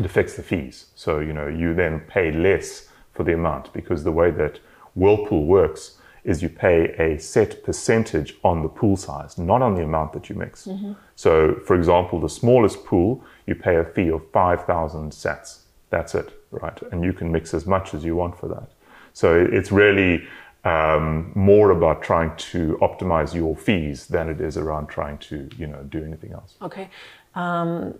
[0.00, 0.86] it affects the fees.
[0.94, 4.58] So, you know, you then pay less for the amount because the way that
[4.94, 9.82] Whirlpool works is you pay a set percentage on the pool size, not on the
[9.82, 10.66] amount that you mix.
[10.66, 10.92] Mm-hmm.
[11.16, 15.60] So, for example, the smallest pool, you pay a fee of 5,000 sats.
[15.90, 16.78] That's it, right?
[16.92, 18.70] And you can mix as much as you want for that.
[19.12, 20.26] So it's really
[20.64, 25.66] um, more about trying to optimize your fees than it is around trying to, you
[25.66, 26.54] know, do anything else.
[26.62, 26.88] Okay.
[27.34, 27.94] Um,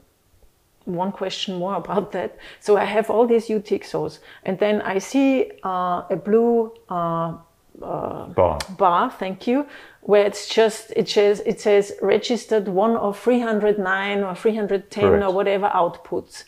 [0.94, 2.36] one question more about that.
[2.60, 7.36] So I have all these UTXOs, and then I see uh, a blue uh,
[7.82, 8.58] uh, bar.
[8.76, 9.66] Bar, thank you,
[10.02, 15.24] where it's just it says it says registered one of 309 or 310 Correct.
[15.24, 16.44] or whatever outputs,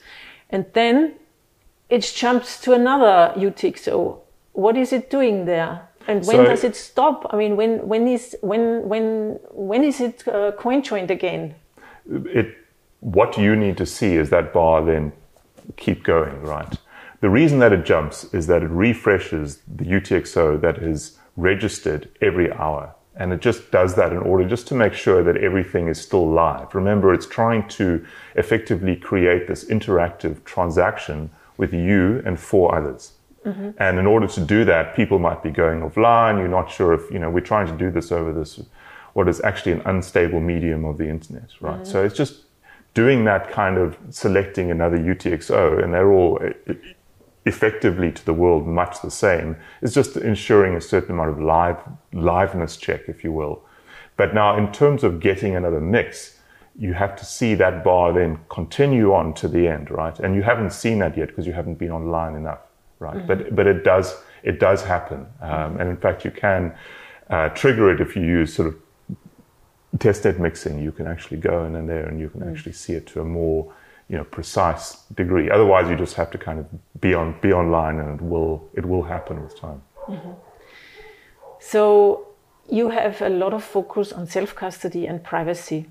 [0.51, 1.15] and then
[1.89, 4.19] it jumps to another UTXO.
[4.53, 5.89] What is it doing there?
[6.07, 7.27] And when so, does it stop?
[7.31, 11.55] I mean, when when is when when when is it uh, coin joined again?
[12.11, 12.57] It
[13.03, 15.13] what you need to see is that bar then
[15.77, 16.79] keep going, right?
[17.21, 22.53] The reason that it jumps is that it refreshes the UTXO that is registered every
[22.53, 22.95] hour.
[23.17, 26.29] And it just does that in order just to make sure that everything is still
[26.31, 26.75] live.
[26.75, 33.13] Remember, it's trying to effectively create this interactive transaction with you and four others.
[33.45, 33.71] Mm-hmm.
[33.79, 36.39] And in order to do that, people might be going offline.
[36.39, 38.61] You're not sure if, you know, we're trying to do this over this,
[39.13, 41.83] what is actually an unstable medium of the internet, right?
[41.83, 41.85] Mm-hmm.
[41.85, 42.43] So it's just
[42.95, 46.39] doing that kind of selecting another UTXO, and they're all
[47.45, 51.79] effectively to the world much the same, is just ensuring a certain amount of live
[52.13, 53.63] liveness check, if you will.
[54.17, 56.39] But now, in terms of getting another mix,
[56.79, 60.19] you have to see that bar then continue on to the end, right?
[60.19, 62.61] And you haven't seen that yet because you haven't been online enough,
[62.99, 63.17] right?
[63.17, 63.27] Mm-hmm.
[63.27, 66.75] But but it does it does happen, um, and in fact, you can
[67.31, 68.77] uh, trigger it if you use sort of
[69.99, 72.51] testnet mixing, you can actually go in and there and you can mm.
[72.51, 73.73] actually see it to a more
[74.09, 75.51] you know precise degree.
[75.51, 76.67] Otherwise, you just have to kind of
[77.01, 79.83] be on be online, and it will it will happen with time.
[80.09, 80.33] Mm-hmm.
[81.61, 82.27] So
[82.69, 85.87] you have a lot of focus on self custody and privacy.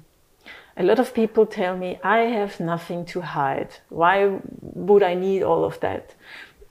[0.77, 3.69] A lot of people tell me, I have nothing to hide.
[3.89, 6.15] Why would I need all of that?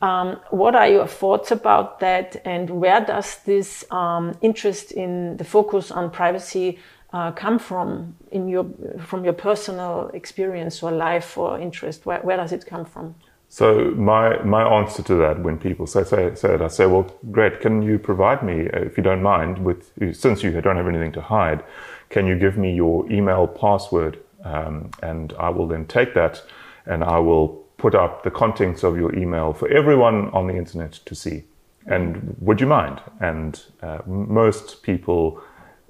[0.01, 5.45] Um, what are your thoughts about that, and where does this um, interest in the
[5.45, 6.79] focus on privacy
[7.13, 8.67] uh, come from in your
[9.05, 12.07] from your personal experience or life or interest?
[12.07, 13.15] Where, where does it come from?
[13.49, 17.13] So my my answer to that, when people say say, say it, I say, well,
[17.33, 17.61] great.
[17.61, 21.21] Can you provide me, if you don't mind, with since you don't have anything to
[21.21, 21.65] hide,
[22.11, 26.43] can you give me your email password, um, and I will then take that,
[26.87, 30.93] and I will put up the contents of your email for everyone on the internet
[31.07, 31.45] to see.
[31.87, 33.01] And would you mind?
[33.21, 35.43] And uh, most people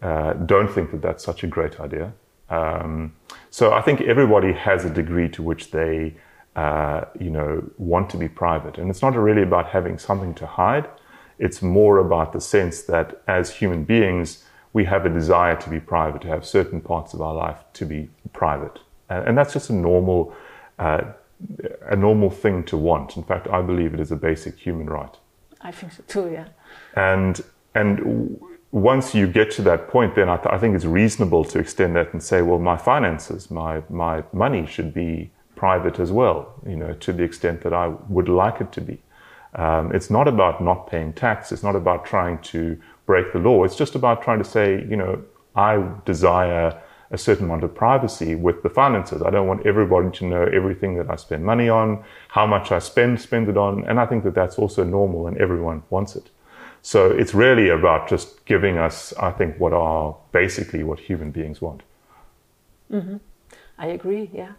[0.03, 2.13] uh, don't think that that's such a great idea.
[2.49, 3.15] Um,
[3.51, 6.15] so I think everybody has a degree to which they
[6.57, 8.77] uh, you know, want to be private.
[8.77, 10.89] And it's not really about having something to hide.
[11.39, 15.81] It's more about the sense that as human beings, we have a desire to be
[15.81, 18.79] private, to have certain parts of our life to be private.
[19.09, 20.35] And, and that's just a normal,
[20.79, 21.03] uh,
[21.87, 23.17] a normal thing to want.
[23.17, 25.17] In fact, I believe it is a basic human right.
[25.61, 26.49] I think so too, yeah.
[26.95, 27.41] And,
[27.75, 28.41] and
[28.73, 31.97] once you get to that point, then I, th- I think it's reasonable to extend
[31.97, 36.77] that and say, well, my finances, my, my money should be private as well, you
[36.77, 39.03] know, to the extent that I would like it to be.
[39.55, 41.51] Um, it's not about not paying tax.
[41.51, 43.65] It's not about trying to break the law.
[43.65, 45.21] It's just about trying to say, you know,
[45.57, 46.81] I desire
[47.11, 49.21] a certain amount of privacy with the finances.
[49.21, 52.79] I don't want everybody to know everything that I spend money on, how much I
[52.79, 53.85] spend, spend it on.
[53.89, 56.31] And I think that that's also normal and everyone wants it.
[56.83, 61.61] So it's really about just giving us, I think, what are basically what human beings
[61.61, 61.83] want.
[62.91, 63.17] Mm-hmm.
[63.79, 64.31] I agree.
[64.33, 64.53] Yeah.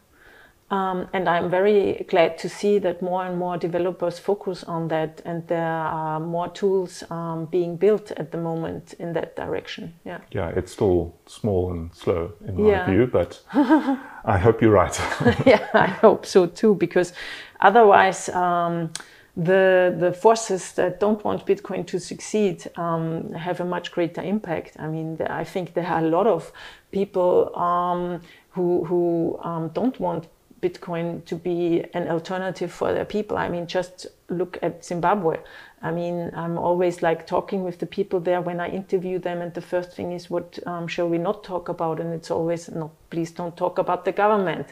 [0.71, 5.21] Um, and I'm very glad to see that more and more developers focus on that,
[5.25, 9.93] and there are more tools um, being built at the moment in that direction.
[10.05, 10.19] Yeah.
[10.31, 12.89] Yeah, it's still small and slow in my yeah.
[12.89, 14.97] view, but I hope you're right.
[15.45, 17.11] yeah, I hope so too, because
[17.59, 18.29] otherwise.
[18.29, 18.91] Um,
[19.37, 24.75] the the forces that don't want Bitcoin to succeed um, have a much greater impact.
[24.77, 26.51] I mean, I think there are a lot of
[26.91, 30.27] people um, who who um, don't want
[30.61, 33.37] Bitcoin to be an alternative for their people.
[33.37, 35.37] I mean, just look at Zimbabwe.
[35.81, 39.53] I mean, I'm always like talking with the people there when I interview them, and
[39.53, 41.99] the first thing is, what um, shall we not talk about?
[41.99, 44.67] And it's always, no, please don't talk about the government.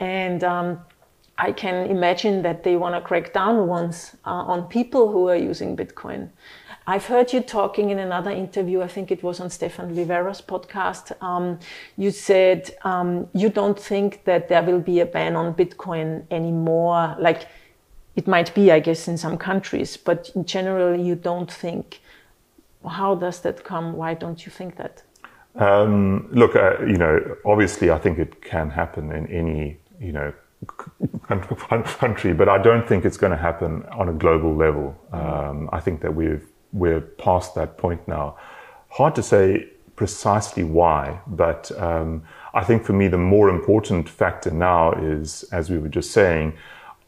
[0.00, 0.80] And um,
[1.38, 5.36] I can imagine that they want to crack down once uh, on people who are
[5.36, 6.28] using Bitcoin.
[6.86, 11.12] I've heard you talking in another interview, I think it was on Stefan Livera's podcast.
[11.22, 11.60] Um,
[11.96, 17.16] you said um, you don't think that there will be a ban on Bitcoin anymore.
[17.18, 17.46] Like
[18.16, 22.00] it might be, I guess, in some countries, but in general, you don't think.
[22.86, 23.94] How does that come?
[23.94, 25.02] Why don't you think that?
[25.54, 30.32] Um, look, uh, you know, obviously, I think it can happen in any, you know,
[31.98, 34.96] country, but I don't think it's going to happen on a global level.
[35.12, 38.36] Um, I think that we've we're past that point now.
[38.88, 42.22] Hard to say precisely why, but um,
[42.54, 46.54] I think for me the more important factor now is, as we were just saying,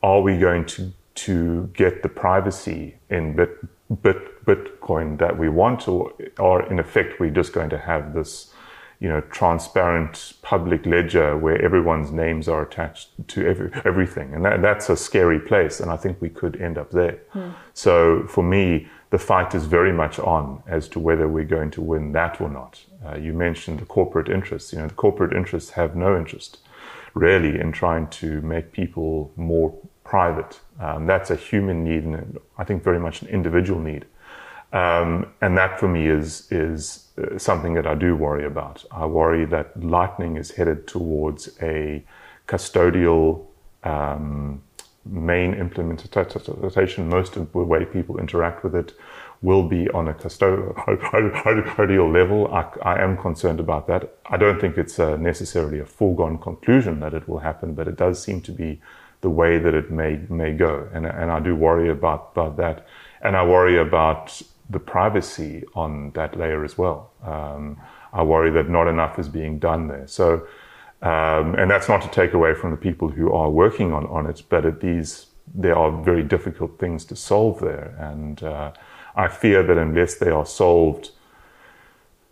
[0.02, 5.86] are we going to to get the privacy in Bit, Bit, Bitcoin that we want,
[5.88, 8.52] or, or in effect we're just going to have this
[9.00, 14.34] you know, transparent public ledger where everyone's names are attached to every, everything.
[14.34, 15.80] And that, that's a scary place.
[15.80, 17.18] And I think we could end up there.
[17.34, 17.54] Mm.
[17.74, 21.80] So for me, the fight is very much on as to whether we're going to
[21.82, 22.84] win that or not.
[23.04, 24.72] Uh, you mentioned the corporate interests.
[24.72, 26.58] You know, the corporate interests have no interest
[27.14, 30.60] really in trying to make people more private.
[30.80, 34.04] Um, that's a human need and I think very much an individual need.
[34.74, 38.84] Um, and that for me is is uh, something that I do worry about.
[38.90, 42.02] I worry that Lightning is headed towards a
[42.48, 43.46] custodial
[43.84, 44.60] um,
[45.06, 47.08] main implementation.
[47.08, 48.94] Most of the way people interact with it
[49.42, 52.52] will be on a custodial level.
[52.52, 54.16] I, I, am concerned about that.
[54.26, 57.96] I don't think it's uh, necessarily a foregone conclusion that it will happen, but it
[57.96, 58.80] does seem to be
[59.20, 62.86] the way that it may may go, and and I do worry about about that,
[63.22, 67.10] and I worry about the privacy on that layer as well.
[67.22, 67.76] Um,
[68.12, 70.06] I worry that not enough is being done there.
[70.06, 70.46] So,
[71.02, 74.26] um, and that's not to take away from the people who are working on, on
[74.26, 77.94] it, but at these, there are very difficult things to solve there.
[77.98, 78.72] And uh,
[79.14, 81.10] I fear that unless they are solved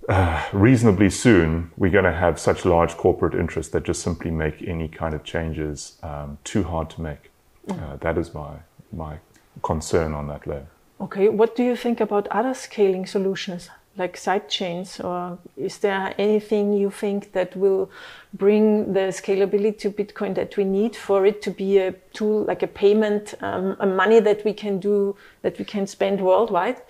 [0.08, 4.62] uh, reasonably soon, we're going to have such large corporate interests that just simply make
[4.62, 7.30] any kind of changes um, too hard to make.
[7.68, 8.56] Uh, that is my
[8.92, 9.18] my
[9.62, 10.66] concern on that layer.
[11.02, 16.14] Okay, what do you think about other scaling solutions like side chains, or is there
[16.16, 17.90] anything you think that will
[18.32, 22.62] bring the scalability to Bitcoin that we need for it to be a tool, like
[22.62, 26.80] a payment, um, a money that we can do, that we can spend worldwide?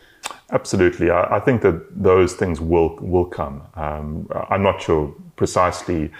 [0.52, 3.62] Absolutely, I, I think that those things will will come.
[3.74, 6.11] Um, I'm not sure precisely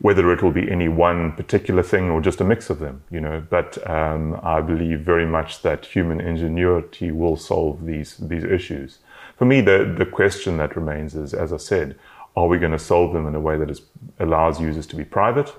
[0.00, 3.20] whether it will be any one particular thing or just a mix of them, you
[3.20, 3.42] know.
[3.50, 8.98] But um, I believe very much that human ingenuity will solve these these issues.
[9.36, 11.96] For me, the the question that remains is, as I said,
[12.36, 13.82] are we going to solve them in a way that is,
[14.20, 15.52] allows users to be private,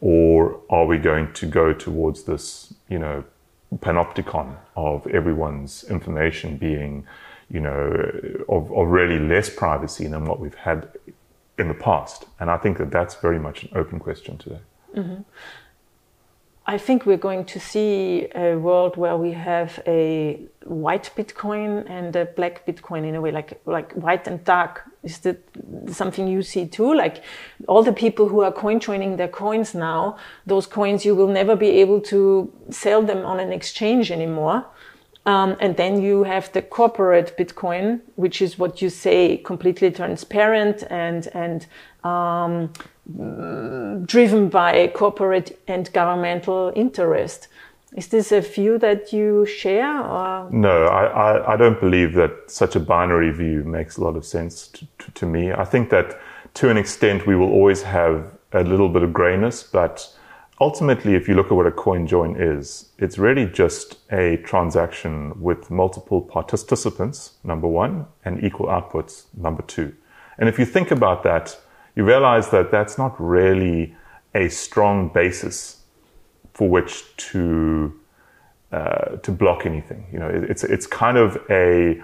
[0.00, 3.24] or are we going to go towards this, you know,
[3.76, 7.06] panopticon of everyone's information being,
[7.50, 7.76] you know,
[8.48, 10.88] of, of really less privacy than what we've had
[11.58, 12.26] in the past?
[12.40, 14.60] And I think that that's very much an open question today.
[14.96, 15.22] Mm-hmm.
[16.66, 22.16] I think we're going to see a world where we have a white Bitcoin and
[22.16, 24.82] a black Bitcoin in a way, like like white and dark.
[25.02, 25.42] Is that
[25.88, 26.94] something you see too?
[26.94, 27.22] Like
[27.68, 31.54] all the people who are coin joining their coins now, those coins you will never
[31.54, 34.64] be able to sell them on an exchange anymore.
[35.26, 40.84] Um, and then you have the corporate Bitcoin, which is what you say, completely transparent
[40.90, 41.66] and and
[42.04, 42.70] um,
[44.04, 47.48] driven by corporate and governmental interest.
[47.96, 50.00] Is this a view that you share?
[50.00, 50.48] Or?
[50.50, 54.24] No, I, I, I, don't believe that such a binary view makes a lot of
[54.24, 55.52] sense to, to, to, me.
[55.52, 56.18] I think that
[56.54, 60.12] to an extent we will always have a little bit of grayness, but
[60.64, 65.14] ultimately, if you look at what a coin join is, it's really just a transaction
[65.48, 69.88] with multiple participants, number one, and equal outputs, number two.
[70.38, 71.46] And if you think about that,
[71.96, 73.94] you realize that that's not really
[74.34, 75.56] a strong basis
[76.54, 77.92] for which to
[78.72, 80.06] uh, to block anything.
[80.12, 82.02] You know, it's it's kind of a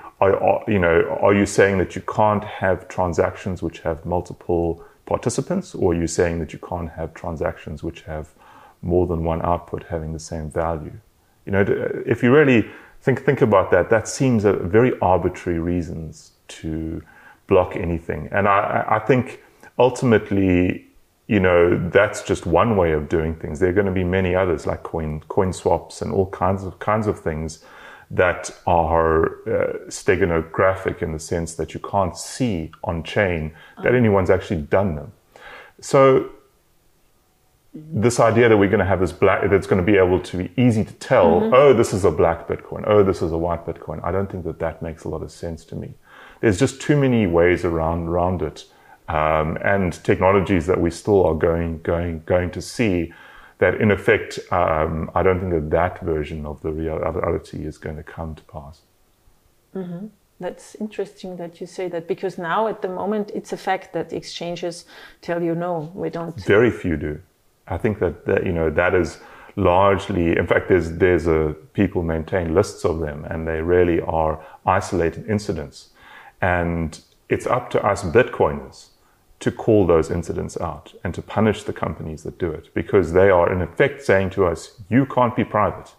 [0.74, 5.92] you know, are you saying that you can't have transactions which have multiple participants, or
[5.92, 8.26] are you saying that you can't have transactions which have
[8.82, 10.92] more than one output having the same value?
[11.46, 11.64] You know,
[12.06, 12.68] if you really
[13.00, 17.02] think think about that, that seems a very arbitrary reasons to
[17.46, 19.40] block anything, and I, I think
[19.78, 20.86] ultimately,
[21.26, 23.58] you know, that's just one way of doing things.
[23.58, 26.78] There are going to be many others like coin, coin swaps and all kinds of
[26.78, 27.64] kinds of things
[28.10, 33.52] that are uh, steganographic in the sense that you can't see on chain
[33.82, 35.12] that anyone's actually done them.
[35.80, 36.30] So
[37.72, 40.36] this idea that we're going to have this black, that's going to be able to
[40.36, 41.54] be easy to tell, mm-hmm.
[41.54, 44.02] oh, this is a black Bitcoin, oh, this is a white Bitcoin.
[44.04, 45.94] I don't think that that makes a lot of sense to me.
[46.40, 48.64] There's just too many ways around, around it
[49.10, 53.12] um, and technologies that we still are going going going to see
[53.58, 57.96] that in effect um, I don't think that that version of the reality is going
[57.96, 58.82] to come to pass.
[59.74, 60.06] Mm-hmm.
[60.38, 64.12] That's interesting that you say that because now at the moment it's a fact that
[64.12, 64.84] exchanges
[65.20, 66.36] tell you no, we don't.
[66.44, 67.20] Very few do.
[67.70, 69.18] I think that, that you know that is
[69.56, 74.44] largely in fact there's there's a people maintain lists of them and they really are
[74.64, 75.90] isolated incidents
[76.40, 78.88] and it's up to us bitcoiners
[79.40, 83.30] to call those incidents out and to punish the companies that do it because they
[83.30, 85.94] are in effect saying to us, you can't be private.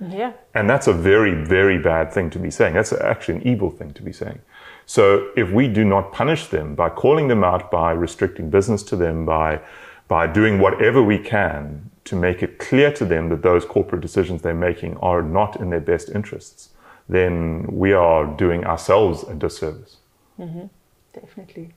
[0.00, 0.32] Yeah.
[0.54, 2.74] And that's a very, very bad thing to be saying.
[2.74, 4.40] That's actually an evil thing to be saying.
[4.86, 8.96] So if we do not punish them by calling them out, by restricting business to
[8.96, 9.60] them, by,
[10.08, 14.42] by doing whatever we can to make it clear to them that those corporate decisions
[14.42, 16.70] they're making are not in their best interests,
[17.08, 19.96] then we are doing ourselves a disservice.
[20.38, 20.66] Mm-hmm.
[21.12, 21.72] Definitely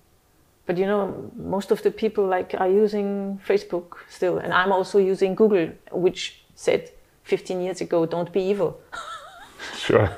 [0.67, 4.99] but you know most of the people like are using facebook still and i'm also
[4.99, 6.91] using google which said
[7.23, 8.79] 15 years ago don't be evil
[9.75, 10.09] sure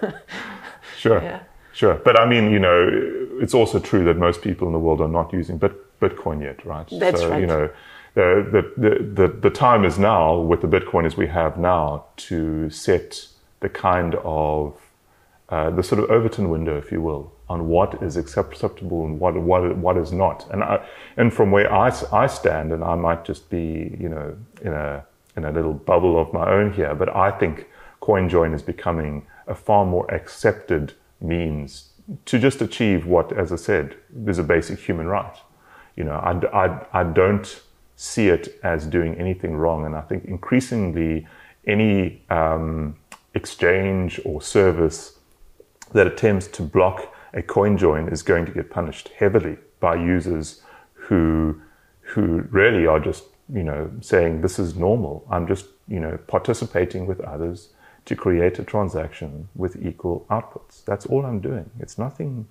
[0.98, 1.40] sure yeah.
[1.72, 2.90] sure but i mean you know
[3.42, 6.66] it's also true that most people in the world are not using Bit- bitcoin yet
[6.66, 7.40] right that's so right.
[7.40, 7.70] you know
[8.20, 12.70] the, the, the, the time is now with the bitcoin as we have now to
[12.70, 13.28] set
[13.60, 14.76] the kind of
[15.50, 19.36] uh, the sort of overton window if you will on what is acceptable and what
[19.36, 20.48] what what is not.
[20.52, 20.86] And I,
[21.18, 25.04] and from where I, I stand, and I might just be you know in a
[25.36, 27.68] in a little bubble of my own here, but I think
[28.02, 31.90] CoinJoin is becoming a far more accepted means
[32.26, 33.96] to just achieve what, as I said,
[34.26, 35.36] is a basic human right.
[35.96, 37.62] You know, I, I, I don't
[38.00, 41.28] see it as doing anything wrong, and I think increasingly
[41.68, 42.96] any um,
[43.34, 45.20] exchange or service
[45.92, 50.62] that attempts to block a coin join is going to get punished heavily by users
[50.94, 51.62] who
[52.00, 55.28] who really are just you know saying this is normal.
[55.30, 57.68] I'm just you know participating with others
[58.06, 60.86] to create a transaction with equal outputs.
[60.86, 61.70] That's all I'm doing.
[61.82, 62.48] It's nothing.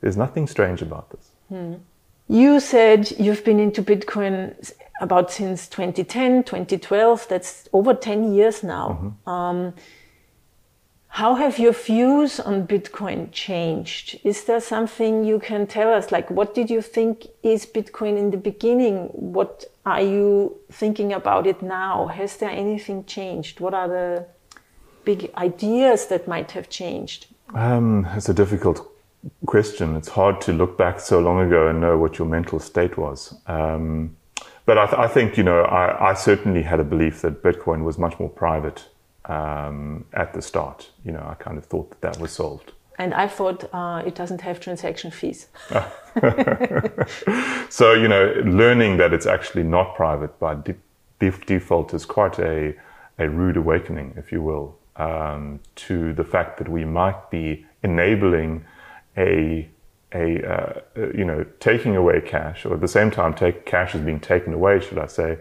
[0.00, 1.30] There's nothing strange about this.
[1.48, 1.74] Hmm.
[2.28, 4.54] You said you've been into Bitcoin
[5.02, 7.28] about since 2010, 2012.
[7.28, 8.88] That's over 10 years now.
[8.88, 9.28] Mm-hmm.
[9.28, 9.74] Um,
[11.08, 14.18] how have your views on Bitcoin changed?
[14.24, 16.10] Is there something you can tell us?
[16.10, 19.08] Like, what did you think is Bitcoin in the beginning?
[19.12, 22.06] What are you thinking about it now?
[22.06, 23.60] Has there anything changed?
[23.60, 24.26] What are the
[25.04, 27.26] big ideas that might have changed?
[27.54, 28.88] Um, it's a difficult
[29.44, 29.96] question.
[29.96, 33.34] It's hard to look back so long ago and know what your mental state was.
[33.46, 34.16] Um,
[34.64, 37.84] but I, th- I, think, you know, I, I, certainly had a belief that Bitcoin
[37.84, 38.88] was much more private
[39.24, 40.90] um, at the start.
[41.04, 42.72] You know, I kind of thought that that was solved.
[42.98, 45.48] And I thought uh, it doesn't have transaction fees.
[47.70, 50.76] so, you know, learning that it's actually not private by de-
[51.46, 52.74] default is quite a,
[53.18, 58.64] a rude awakening, if you will, um, to the fact that we might be enabling
[59.16, 59.68] a
[60.14, 60.80] a uh,
[61.14, 64.52] you know taking away cash, or at the same time, take cash is being taken
[64.52, 65.32] away, should I say,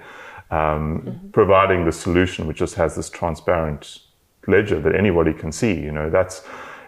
[0.50, 1.30] um, mm-hmm.
[1.30, 4.00] providing the solution which just has this transparent
[4.48, 5.74] ledger that anybody can see.
[5.74, 6.44] You know, that's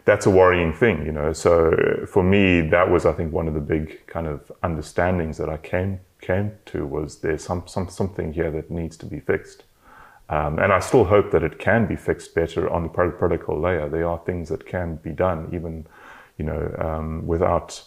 [0.06, 1.06] that's a worrying thing.
[1.06, 4.52] You know, so for me, that was I think one of the big kind of
[4.64, 9.06] understandings that I came came to was there's some, some something here that needs to
[9.06, 9.64] be fixed.
[10.30, 13.90] Um, and I still hope that it can be fixed better on the protocol layer.
[13.90, 15.86] There are things that can be done, even
[16.38, 17.84] you know, um, without,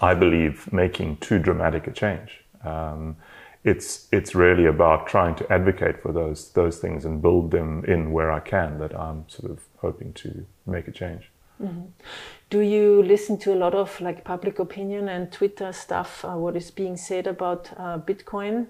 [0.00, 2.40] I believe, making too dramatic a change.
[2.64, 3.16] Um,
[3.64, 8.12] it's it's really about trying to advocate for those those things and build them in
[8.12, 8.78] where I can.
[8.78, 11.30] That I'm sort of hoping to make a change.
[11.60, 11.86] Mm-hmm.
[12.50, 16.24] Do you listen to a lot of like public opinion and Twitter stuff?
[16.24, 18.66] Uh, what is being said about uh, Bitcoin?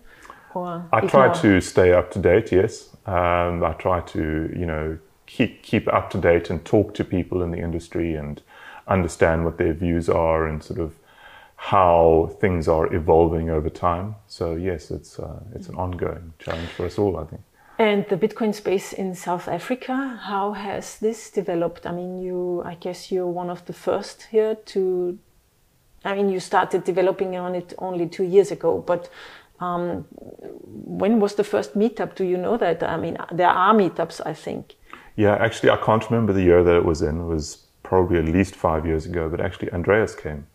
[0.54, 2.50] Or I try to stay up to date.
[2.50, 7.04] Yes, um, I try to you know keep keep up to date and talk to
[7.04, 8.40] people in the industry and
[8.88, 10.94] understand what their views are and sort of
[11.56, 14.14] how things are evolving over time.
[14.26, 17.42] So yes, it's uh, it's an ongoing challenge for us all, I think.
[17.78, 21.86] And the Bitcoin space in South Africa, how has this developed?
[21.86, 25.18] I mean, you, I guess you're one of the first here to.
[26.04, 29.10] I mean, you started developing on it only two years ago, but
[29.60, 32.14] um, when was the first meetup?
[32.14, 32.82] Do you know that?
[32.82, 34.76] I mean, there are meetups, I think.
[35.16, 37.20] Yeah, actually, I can't remember the year that it was in.
[37.20, 40.46] It was probably at least five years ago, but actually Andreas came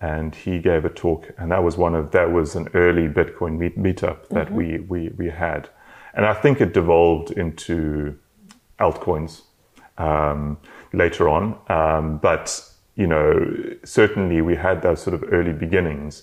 [0.00, 3.58] and he gave a talk, and that was one of that was an early Bitcoin
[3.58, 4.54] meet, meetup that mm-hmm.
[4.54, 5.68] we, we we had,
[6.14, 8.16] and I think it devolved into
[8.78, 9.42] altcoins
[9.96, 10.58] um,
[10.92, 12.62] later on, um, but
[12.94, 13.30] you know
[13.82, 16.22] certainly we had those sort of early beginnings.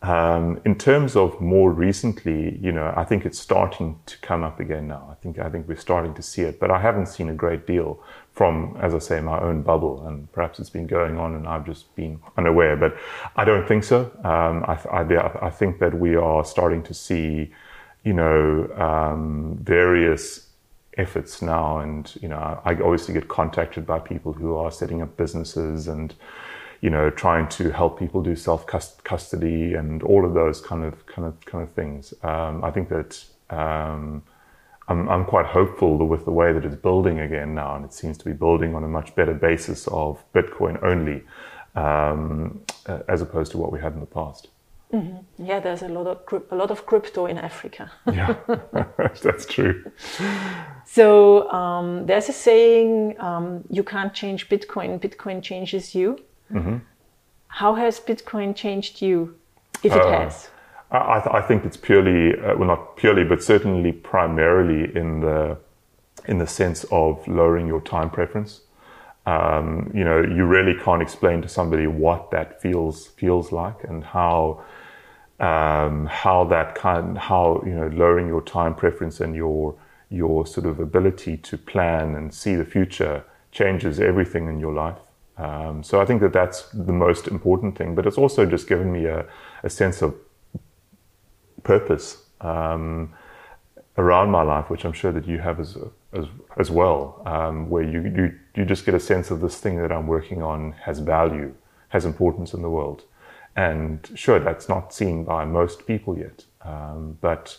[0.00, 4.60] Um, in terms of more recently, you know, I think it's starting to come up
[4.60, 5.08] again now.
[5.10, 7.66] I think I think we're starting to see it, but I haven't seen a great
[7.66, 7.98] deal
[8.38, 11.66] from, as I say, my own bubble, and perhaps it's been going on and I've
[11.66, 12.76] just been unaware.
[12.76, 12.96] But
[13.34, 14.12] I don't think so.
[14.22, 17.50] Um, I, I, I, think that we are starting to see,
[18.04, 20.50] you know, um, various
[20.96, 25.16] efforts now, and you know, I obviously get contacted by people who are setting up
[25.16, 26.14] businesses and
[26.80, 30.94] you know, trying to help people do self custody and all of those kind of
[31.06, 32.14] kind of kind of things.
[32.22, 34.22] Um, I think that um,
[34.88, 38.16] I'm, I'm quite hopeful with the way that it's building again now, and it seems
[38.18, 41.22] to be building on a much better basis of Bitcoin only,
[41.74, 44.48] um, uh, as opposed to what we had in the past.
[44.92, 45.44] Mm-hmm.
[45.44, 47.92] Yeah, there's a lot of a lot of crypto in Africa.
[48.06, 48.36] yeah,
[49.22, 49.84] that's true.
[50.86, 56.18] So um, there's a saying: um, "You can't change Bitcoin; Bitcoin changes you."
[56.50, 56.78] Mm-hmm.
[57.48, 59.34] How has Bitcoin changed you,
[59.82, 60.48] if it uh, has?
[60.90, 65.58] I, th- I, think it's purely, uh, well, not purely, but certainly primarily in the
[66.26, 68.62] in the sense of lowering your time preference.
[69.26, 74.02] Um, you know, you really can't explain to somebody what that feels feels like and
[74.02, 74.62] how
[75.40, 79.74] um, how that kind how you know lowering your time preference and your
[80.10, 84.98] your sort of ability to plan and see the future changes everything in your life.
[85.36, 87.94] Um, so I think that that's the most important thing.
[87.94, 89.26] But it's also just given me a,
[89.62, 90.14] a sense of
[91.62, 93.12] purpose um,
[93.96, 95.76] around my life, which I'm sure that you have as
[96.12, 96.24] as,
[96.56, 99.92] as well, um, where you, you you just get a sense of this thing that
[99.92, 101.54] I'm working on has value,
[101.88, 103.02] has importance in the world,
[103.56, 107.58] and sure, that's not seen by most people yet, um, but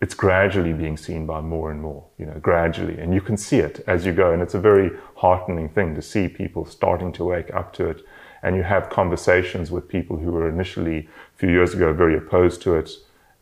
[0.00, 3.58] it's gradually being seen by more and more, you know, gradually, and you can see
[3.58, 7.24] it as you go, and it's a very heartening thing to see people starting to
[7.24, 8.02] wake up to it
[8.42, 12.62] and you have conversations with people who were initially a few years ago very opposed
[12.62, 12.90] to it,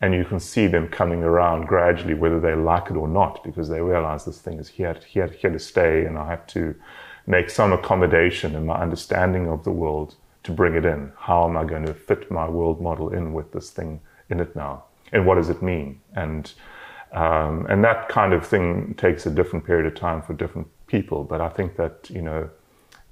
[0.01, 3.69] and you can see them coming around gradually, whether they like it or not, because
[3.69, 6.75] they realize this thing is here, here, here to stay, and I have to
[7.25, 11.11] make some accommodation in my understanding of the world to bring it in.
[11.17, 14.55] How am I going to fit my world model in with this thing in it
[14.55, 14.85] now?
[15.11, 15.99] And what does it mean?
[16.15, 16.51] And
[17.13, 21.23] um, and that kind of thing takes a different period of time for different people.
[21.23, 22.49] But I think that you know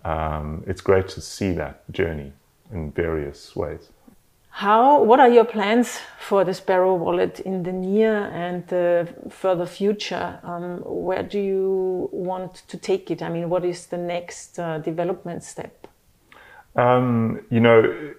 [0.05, 2.31] um, it's great to see that journey
[2.71, 3.89] in various ways.
[4.49, 5.03] How?
[5.03, 10.39] What are your plans for the Sparrow wallet in the near and the further future?
[10.43, 13.21] Um, where do you want to take it?
[13.21, 15.87] I mean, what is the next uh, development step?
[16.77, 18.13] Um, you know,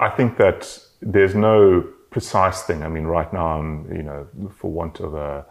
[0.00, 2.82] I think that there's no precise thing.
[2.82, 4.26] I mean, right now, I'm, you know,
[4.56, 5.44] for want of a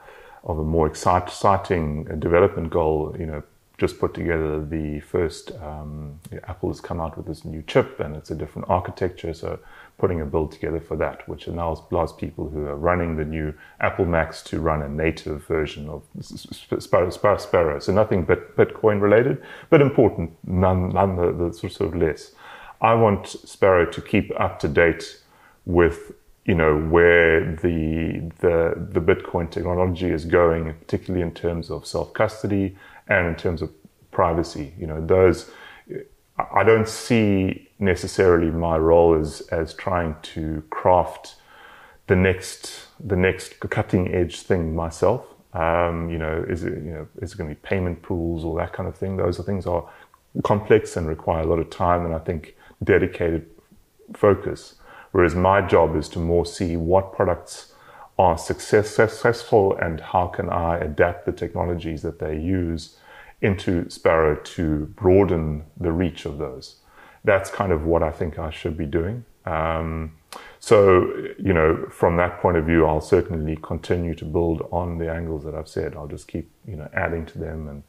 [0.44, 3.44] of a more exciting development goal, you know,
[3.78, 5.52] just put together the first.
[5.62, 9.34] Um, Apple has come out with this new chip, and it's a different architecture.
[9.34, 9.60] So
[10.00, 13.54] putting a build together for that, which allows, allows people who are running the new
[13.80, 16.04] Apple Macs to run a native version of
[16.80, 17.80] Sparrow.
[17.80, 22.34] So nothing but Bitcoin related, but important none, none the, the sort of less.
[22.82, 25.22] I want Sparrow to keep up to date
[25.66, 26.14] with
[26.46, 32.14] you know where the the the Bitcoin technology is going, particularly in terms of self
[32.14, 32.78] custody
[33.10, 33.72] and in terms of
[34.12, 34.74] privacy.
[34.78, 35.50] You know those.
[36.38, 41.36] I don't see necessarily my role as as trying to craft
[42.08, 45.26] the next the next cutting edge thing myself.
[45.54, 48.58] Um, you know, is it you know is it going to be payment pools or
[48.60, 49.18] that kind of thing?
[49.18, 49.88] Those are things are
[50.44, 53.46] complex and require a lot of time, and I think dedicated
[54.16, 54.76] focus.
[55.12, 57.74] Whereas my job is to more see what products
[58.18, 62.98] are success, successful and how can I adapt the technologies that they use
[63.42, 66.78] into Sparrow to broaden the reach of those.
[67.24, 69.26] That's kind of what I think I should be doing.
[69.46, 70.14] Um,
[70.60, 75.12] so, you know, from that point of view, I'll certainly continue to build on the
[75.12, 75.96] angles that I've said.
[75.96, 77.84] I'll just keep, you know, adding to them and,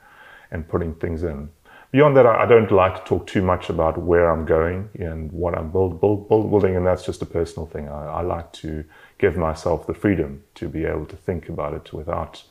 [0.51, 1.51] and putting things in.
[1.91, 5.57] Beyond that, I, don't like to talk too much about where I'm going and what
[5.57, 7.89] I'm build, build, build, building, and that's just a personal thing.
[7.89, 8.85] I, I like to
[9.19, 12.43] give myself the freedom to be able to think about it without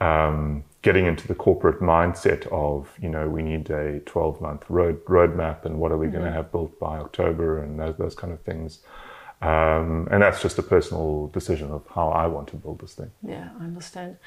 [0.00, 5.04] um, getting into the corporate mindset of, you know, we need a 12 month road
[5.04, 6.16] roadmap and what are we mm-hmm.
[6.16, 8.80] going to have built by October and those, those kind of things.
[9.42, 13.10] Um, and that's just a personal decision of how I want to build this thing.
[13.26, 14.18] Yeah, I understand.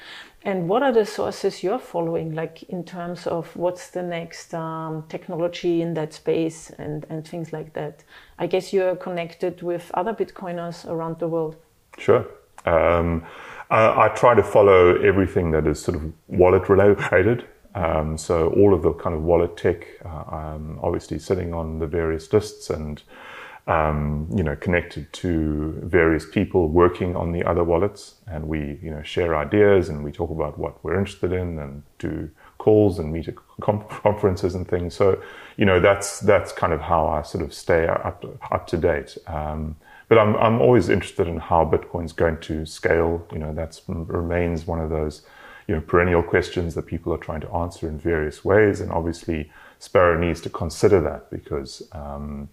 [0.42, 5.04] And what are the sources you're following, like in terms of what's the next um,
[5.08, 8.02] technology in that space and, and things like that?
[8.40, 11.56] I guess you're connected with other Bitcoiners around the world.
[11.98, 12.26] Sure.
[12.66, 13.24] Um,
[13.70, 17.46] I, I, try to follow everything that is sort of wallet related.
[17.74, 22.32] Um, so all of the kind of wallet tech, uh, obviously sitting on the various
[22.32, 23.02] lists and
[23.66, 28.90] um, you know, connected to various people working on the other wallets, and we, you
[28.90, 33.12] know, share ideas and we talk about what we're interested in and do calls and
[33.12, 34.94] meet at conferences and things.
[34.94, 35.20] So,
[35.56, 39.16] you know, that's that's kind of how I sort of stay up up to date.
[39.26, 39.76] Um,
[40.08, 43.26] but I'm I'm always interested in how Bitcoin's going to scale.
[43.32, 45.22] You know, that remains one of those
[45.68, 49.50] you know perennial questions that people are trying to answer in various ways, and obviously
[49.78, 51.82] Sparrow needs to consider that because.
[51.92, 52.48] Um,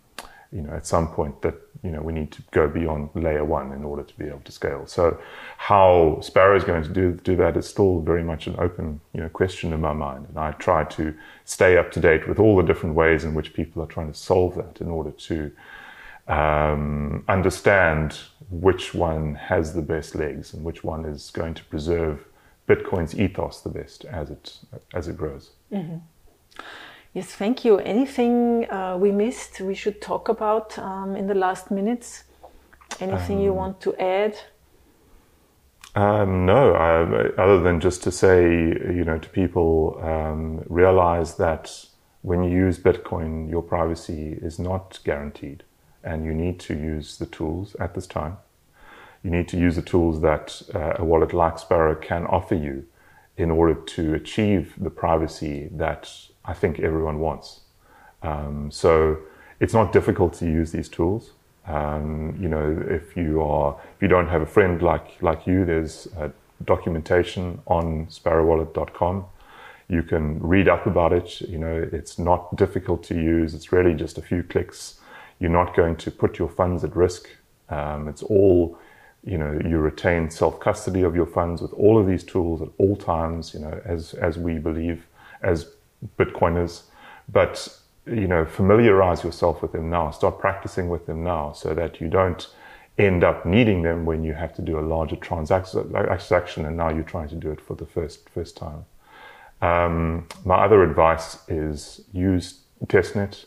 [0.52, 3.72] you know, at some point that, you know, we need to go beyond layer one
[3.72, 4.86] in order to be able to scale.
[4.86, 5.18] So
[5.58, 9.22] how Sparrow is going to do, do that is still very much an open, you
[9.22, 10.26] know, question in my mind.
[10.28, 13.54] And I try to stay up to date with all the different ways in which
[13.54, 15.52] people are trying to solve that in order to
[16.32, 18.18] um, understand
[18.50, 22.26] which one has the best legs and which one is going to preserve
[22.68, 24.58] Bitcoin's ethos the best as it,
[24.94, 25.52] as it grows.
[25.72, 25.98] Mm-hmm.
[27.14, 27.80] Yes, thank you.
[27.80, 32.24] Anything uh, we missed we should talk about um, in the last minutes?
[33.02, 34.38] Anything um, you want to add?
[35.96, 41.70] Um, no, I, other than just to say, you know, to people, um, realize that
[42.22, 45.64] when you use Bitcoin, your privacy is not guaranteed,
[46.04, 48.38] and you need to use the tools at this time.
[49.24, 52.86] You need to use the tools that uh, a wallet like Sparrow can offer you
[53.38, 56.12] in order to achieve the privacy that
[56.44, 57.62] I think everyone wants.
[58.24, 59.18] Um, so
[59.60, 61.32] it's not difficult to use these tools.
[61.68, 65.66] Um, you know, if you are, if you don't have a friend like like you,
[65.66, 66.08] there's
[66.66, 69.26] documentation on sparrowwallet.com.
[69.88, 71.42] You can read up about it.
[71.42, 73.54] You know, it's not difficult to use.
[73.54, 75.00] It's really just a few clicks.
[75.42, 77.28] You're not going to put your funds at risk.
[77.70, 78.78] Um, it's all,
[79.26, 82.70] you know, you retain self custody of your funds with all of these tools at
[82.78, 83.54] all times.
[83.54, 85.06] You know, as as we believe
[85.42, 85.72] as
[86.18, 86.84] Bitcoiners.
[87.28, 90.12] But you know, familiarize yourself with them now.
[90.12, 92.48] Start practicing with them now so that you don't
[92.98, 97.04] end up needing them when you have to do a larger transaction and now you're
[97.04, 98.86] trying to do it for the first, first time.
[99.62, 103.46] Um, my other advice is use testnet.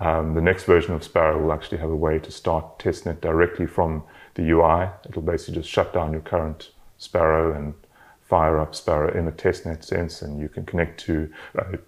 [0.00, 3.66] Um, the next version of Sparrow will actually have a way to start testnet directly
[3.66, 4.02] from
[4.34, 4.88] the UI.
[5.08, 7.74] It'll basically just shut down your current Sparrow and
[8.22, 11.78] fire up Sparrow in a testnet sense, and you can connect to a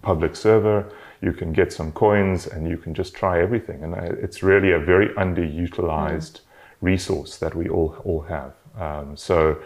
[0.00, 0.92] public server.
[1.20, 3.84] You can get some coins, and you can just try everything.
[3.84, 6.40] And it's really a very underutilized mm.
[6.80, 8.54] resource that we all all have.
[8.76, 9.58] Um, so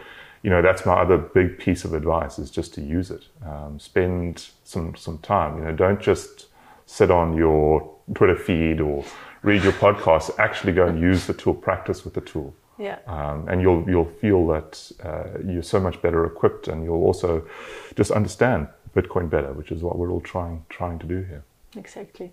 [0.42, 3.24] you know, that's my other big piece of advice is just to use it.
[3.44, 6.46] Um, spend some, some time, you know, don't just
[6.87, 9.05] sit on your Twitter feed or
[9.43, 10.30] read your podcast.
[10.39, 12.55] Actually go and use the tool, practice with the tool.
[12.78, 12.99] Yeah.
[13.07, 17.47] Um, and you'll, you'll feel that uh, you're so much better equipped and you'll also
[17.95, 21.45] just understand Bitcoin better, which is what we're all trying, trying to do here.
[21.76, 22.32] Exactly.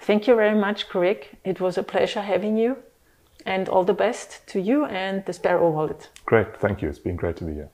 [0.00, 1.36] Thank you very much, Craig.
[1.44, 2.76] It was a pleasure having you
[3.44, 6.08] and all the best to you and the Sparrow wallet.
[6.24, 6.88] Great, thank you.
[6.88, 7.70] It's been great to be here.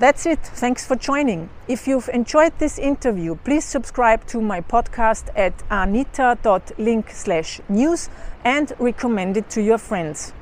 [0.00, 0.40] That's it.
[0.40, 1.50] Thanks for joining.
[1.68, 8.08] If you've enjoyed this interview, please subscribe to my podcast at anita.link slash news
[8.42, 10.32] and recommend it to your friends.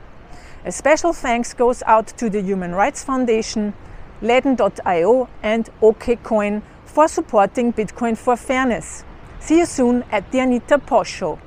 [0.64, 3.74] A special thanks goes out to the Human Rights Foundation,
[4.22, 9.04] Ledn.io and OKCoin for supporting Bitcoin for Fairness.
[9.38, 11.38] See you soon at the Anita Posch Show.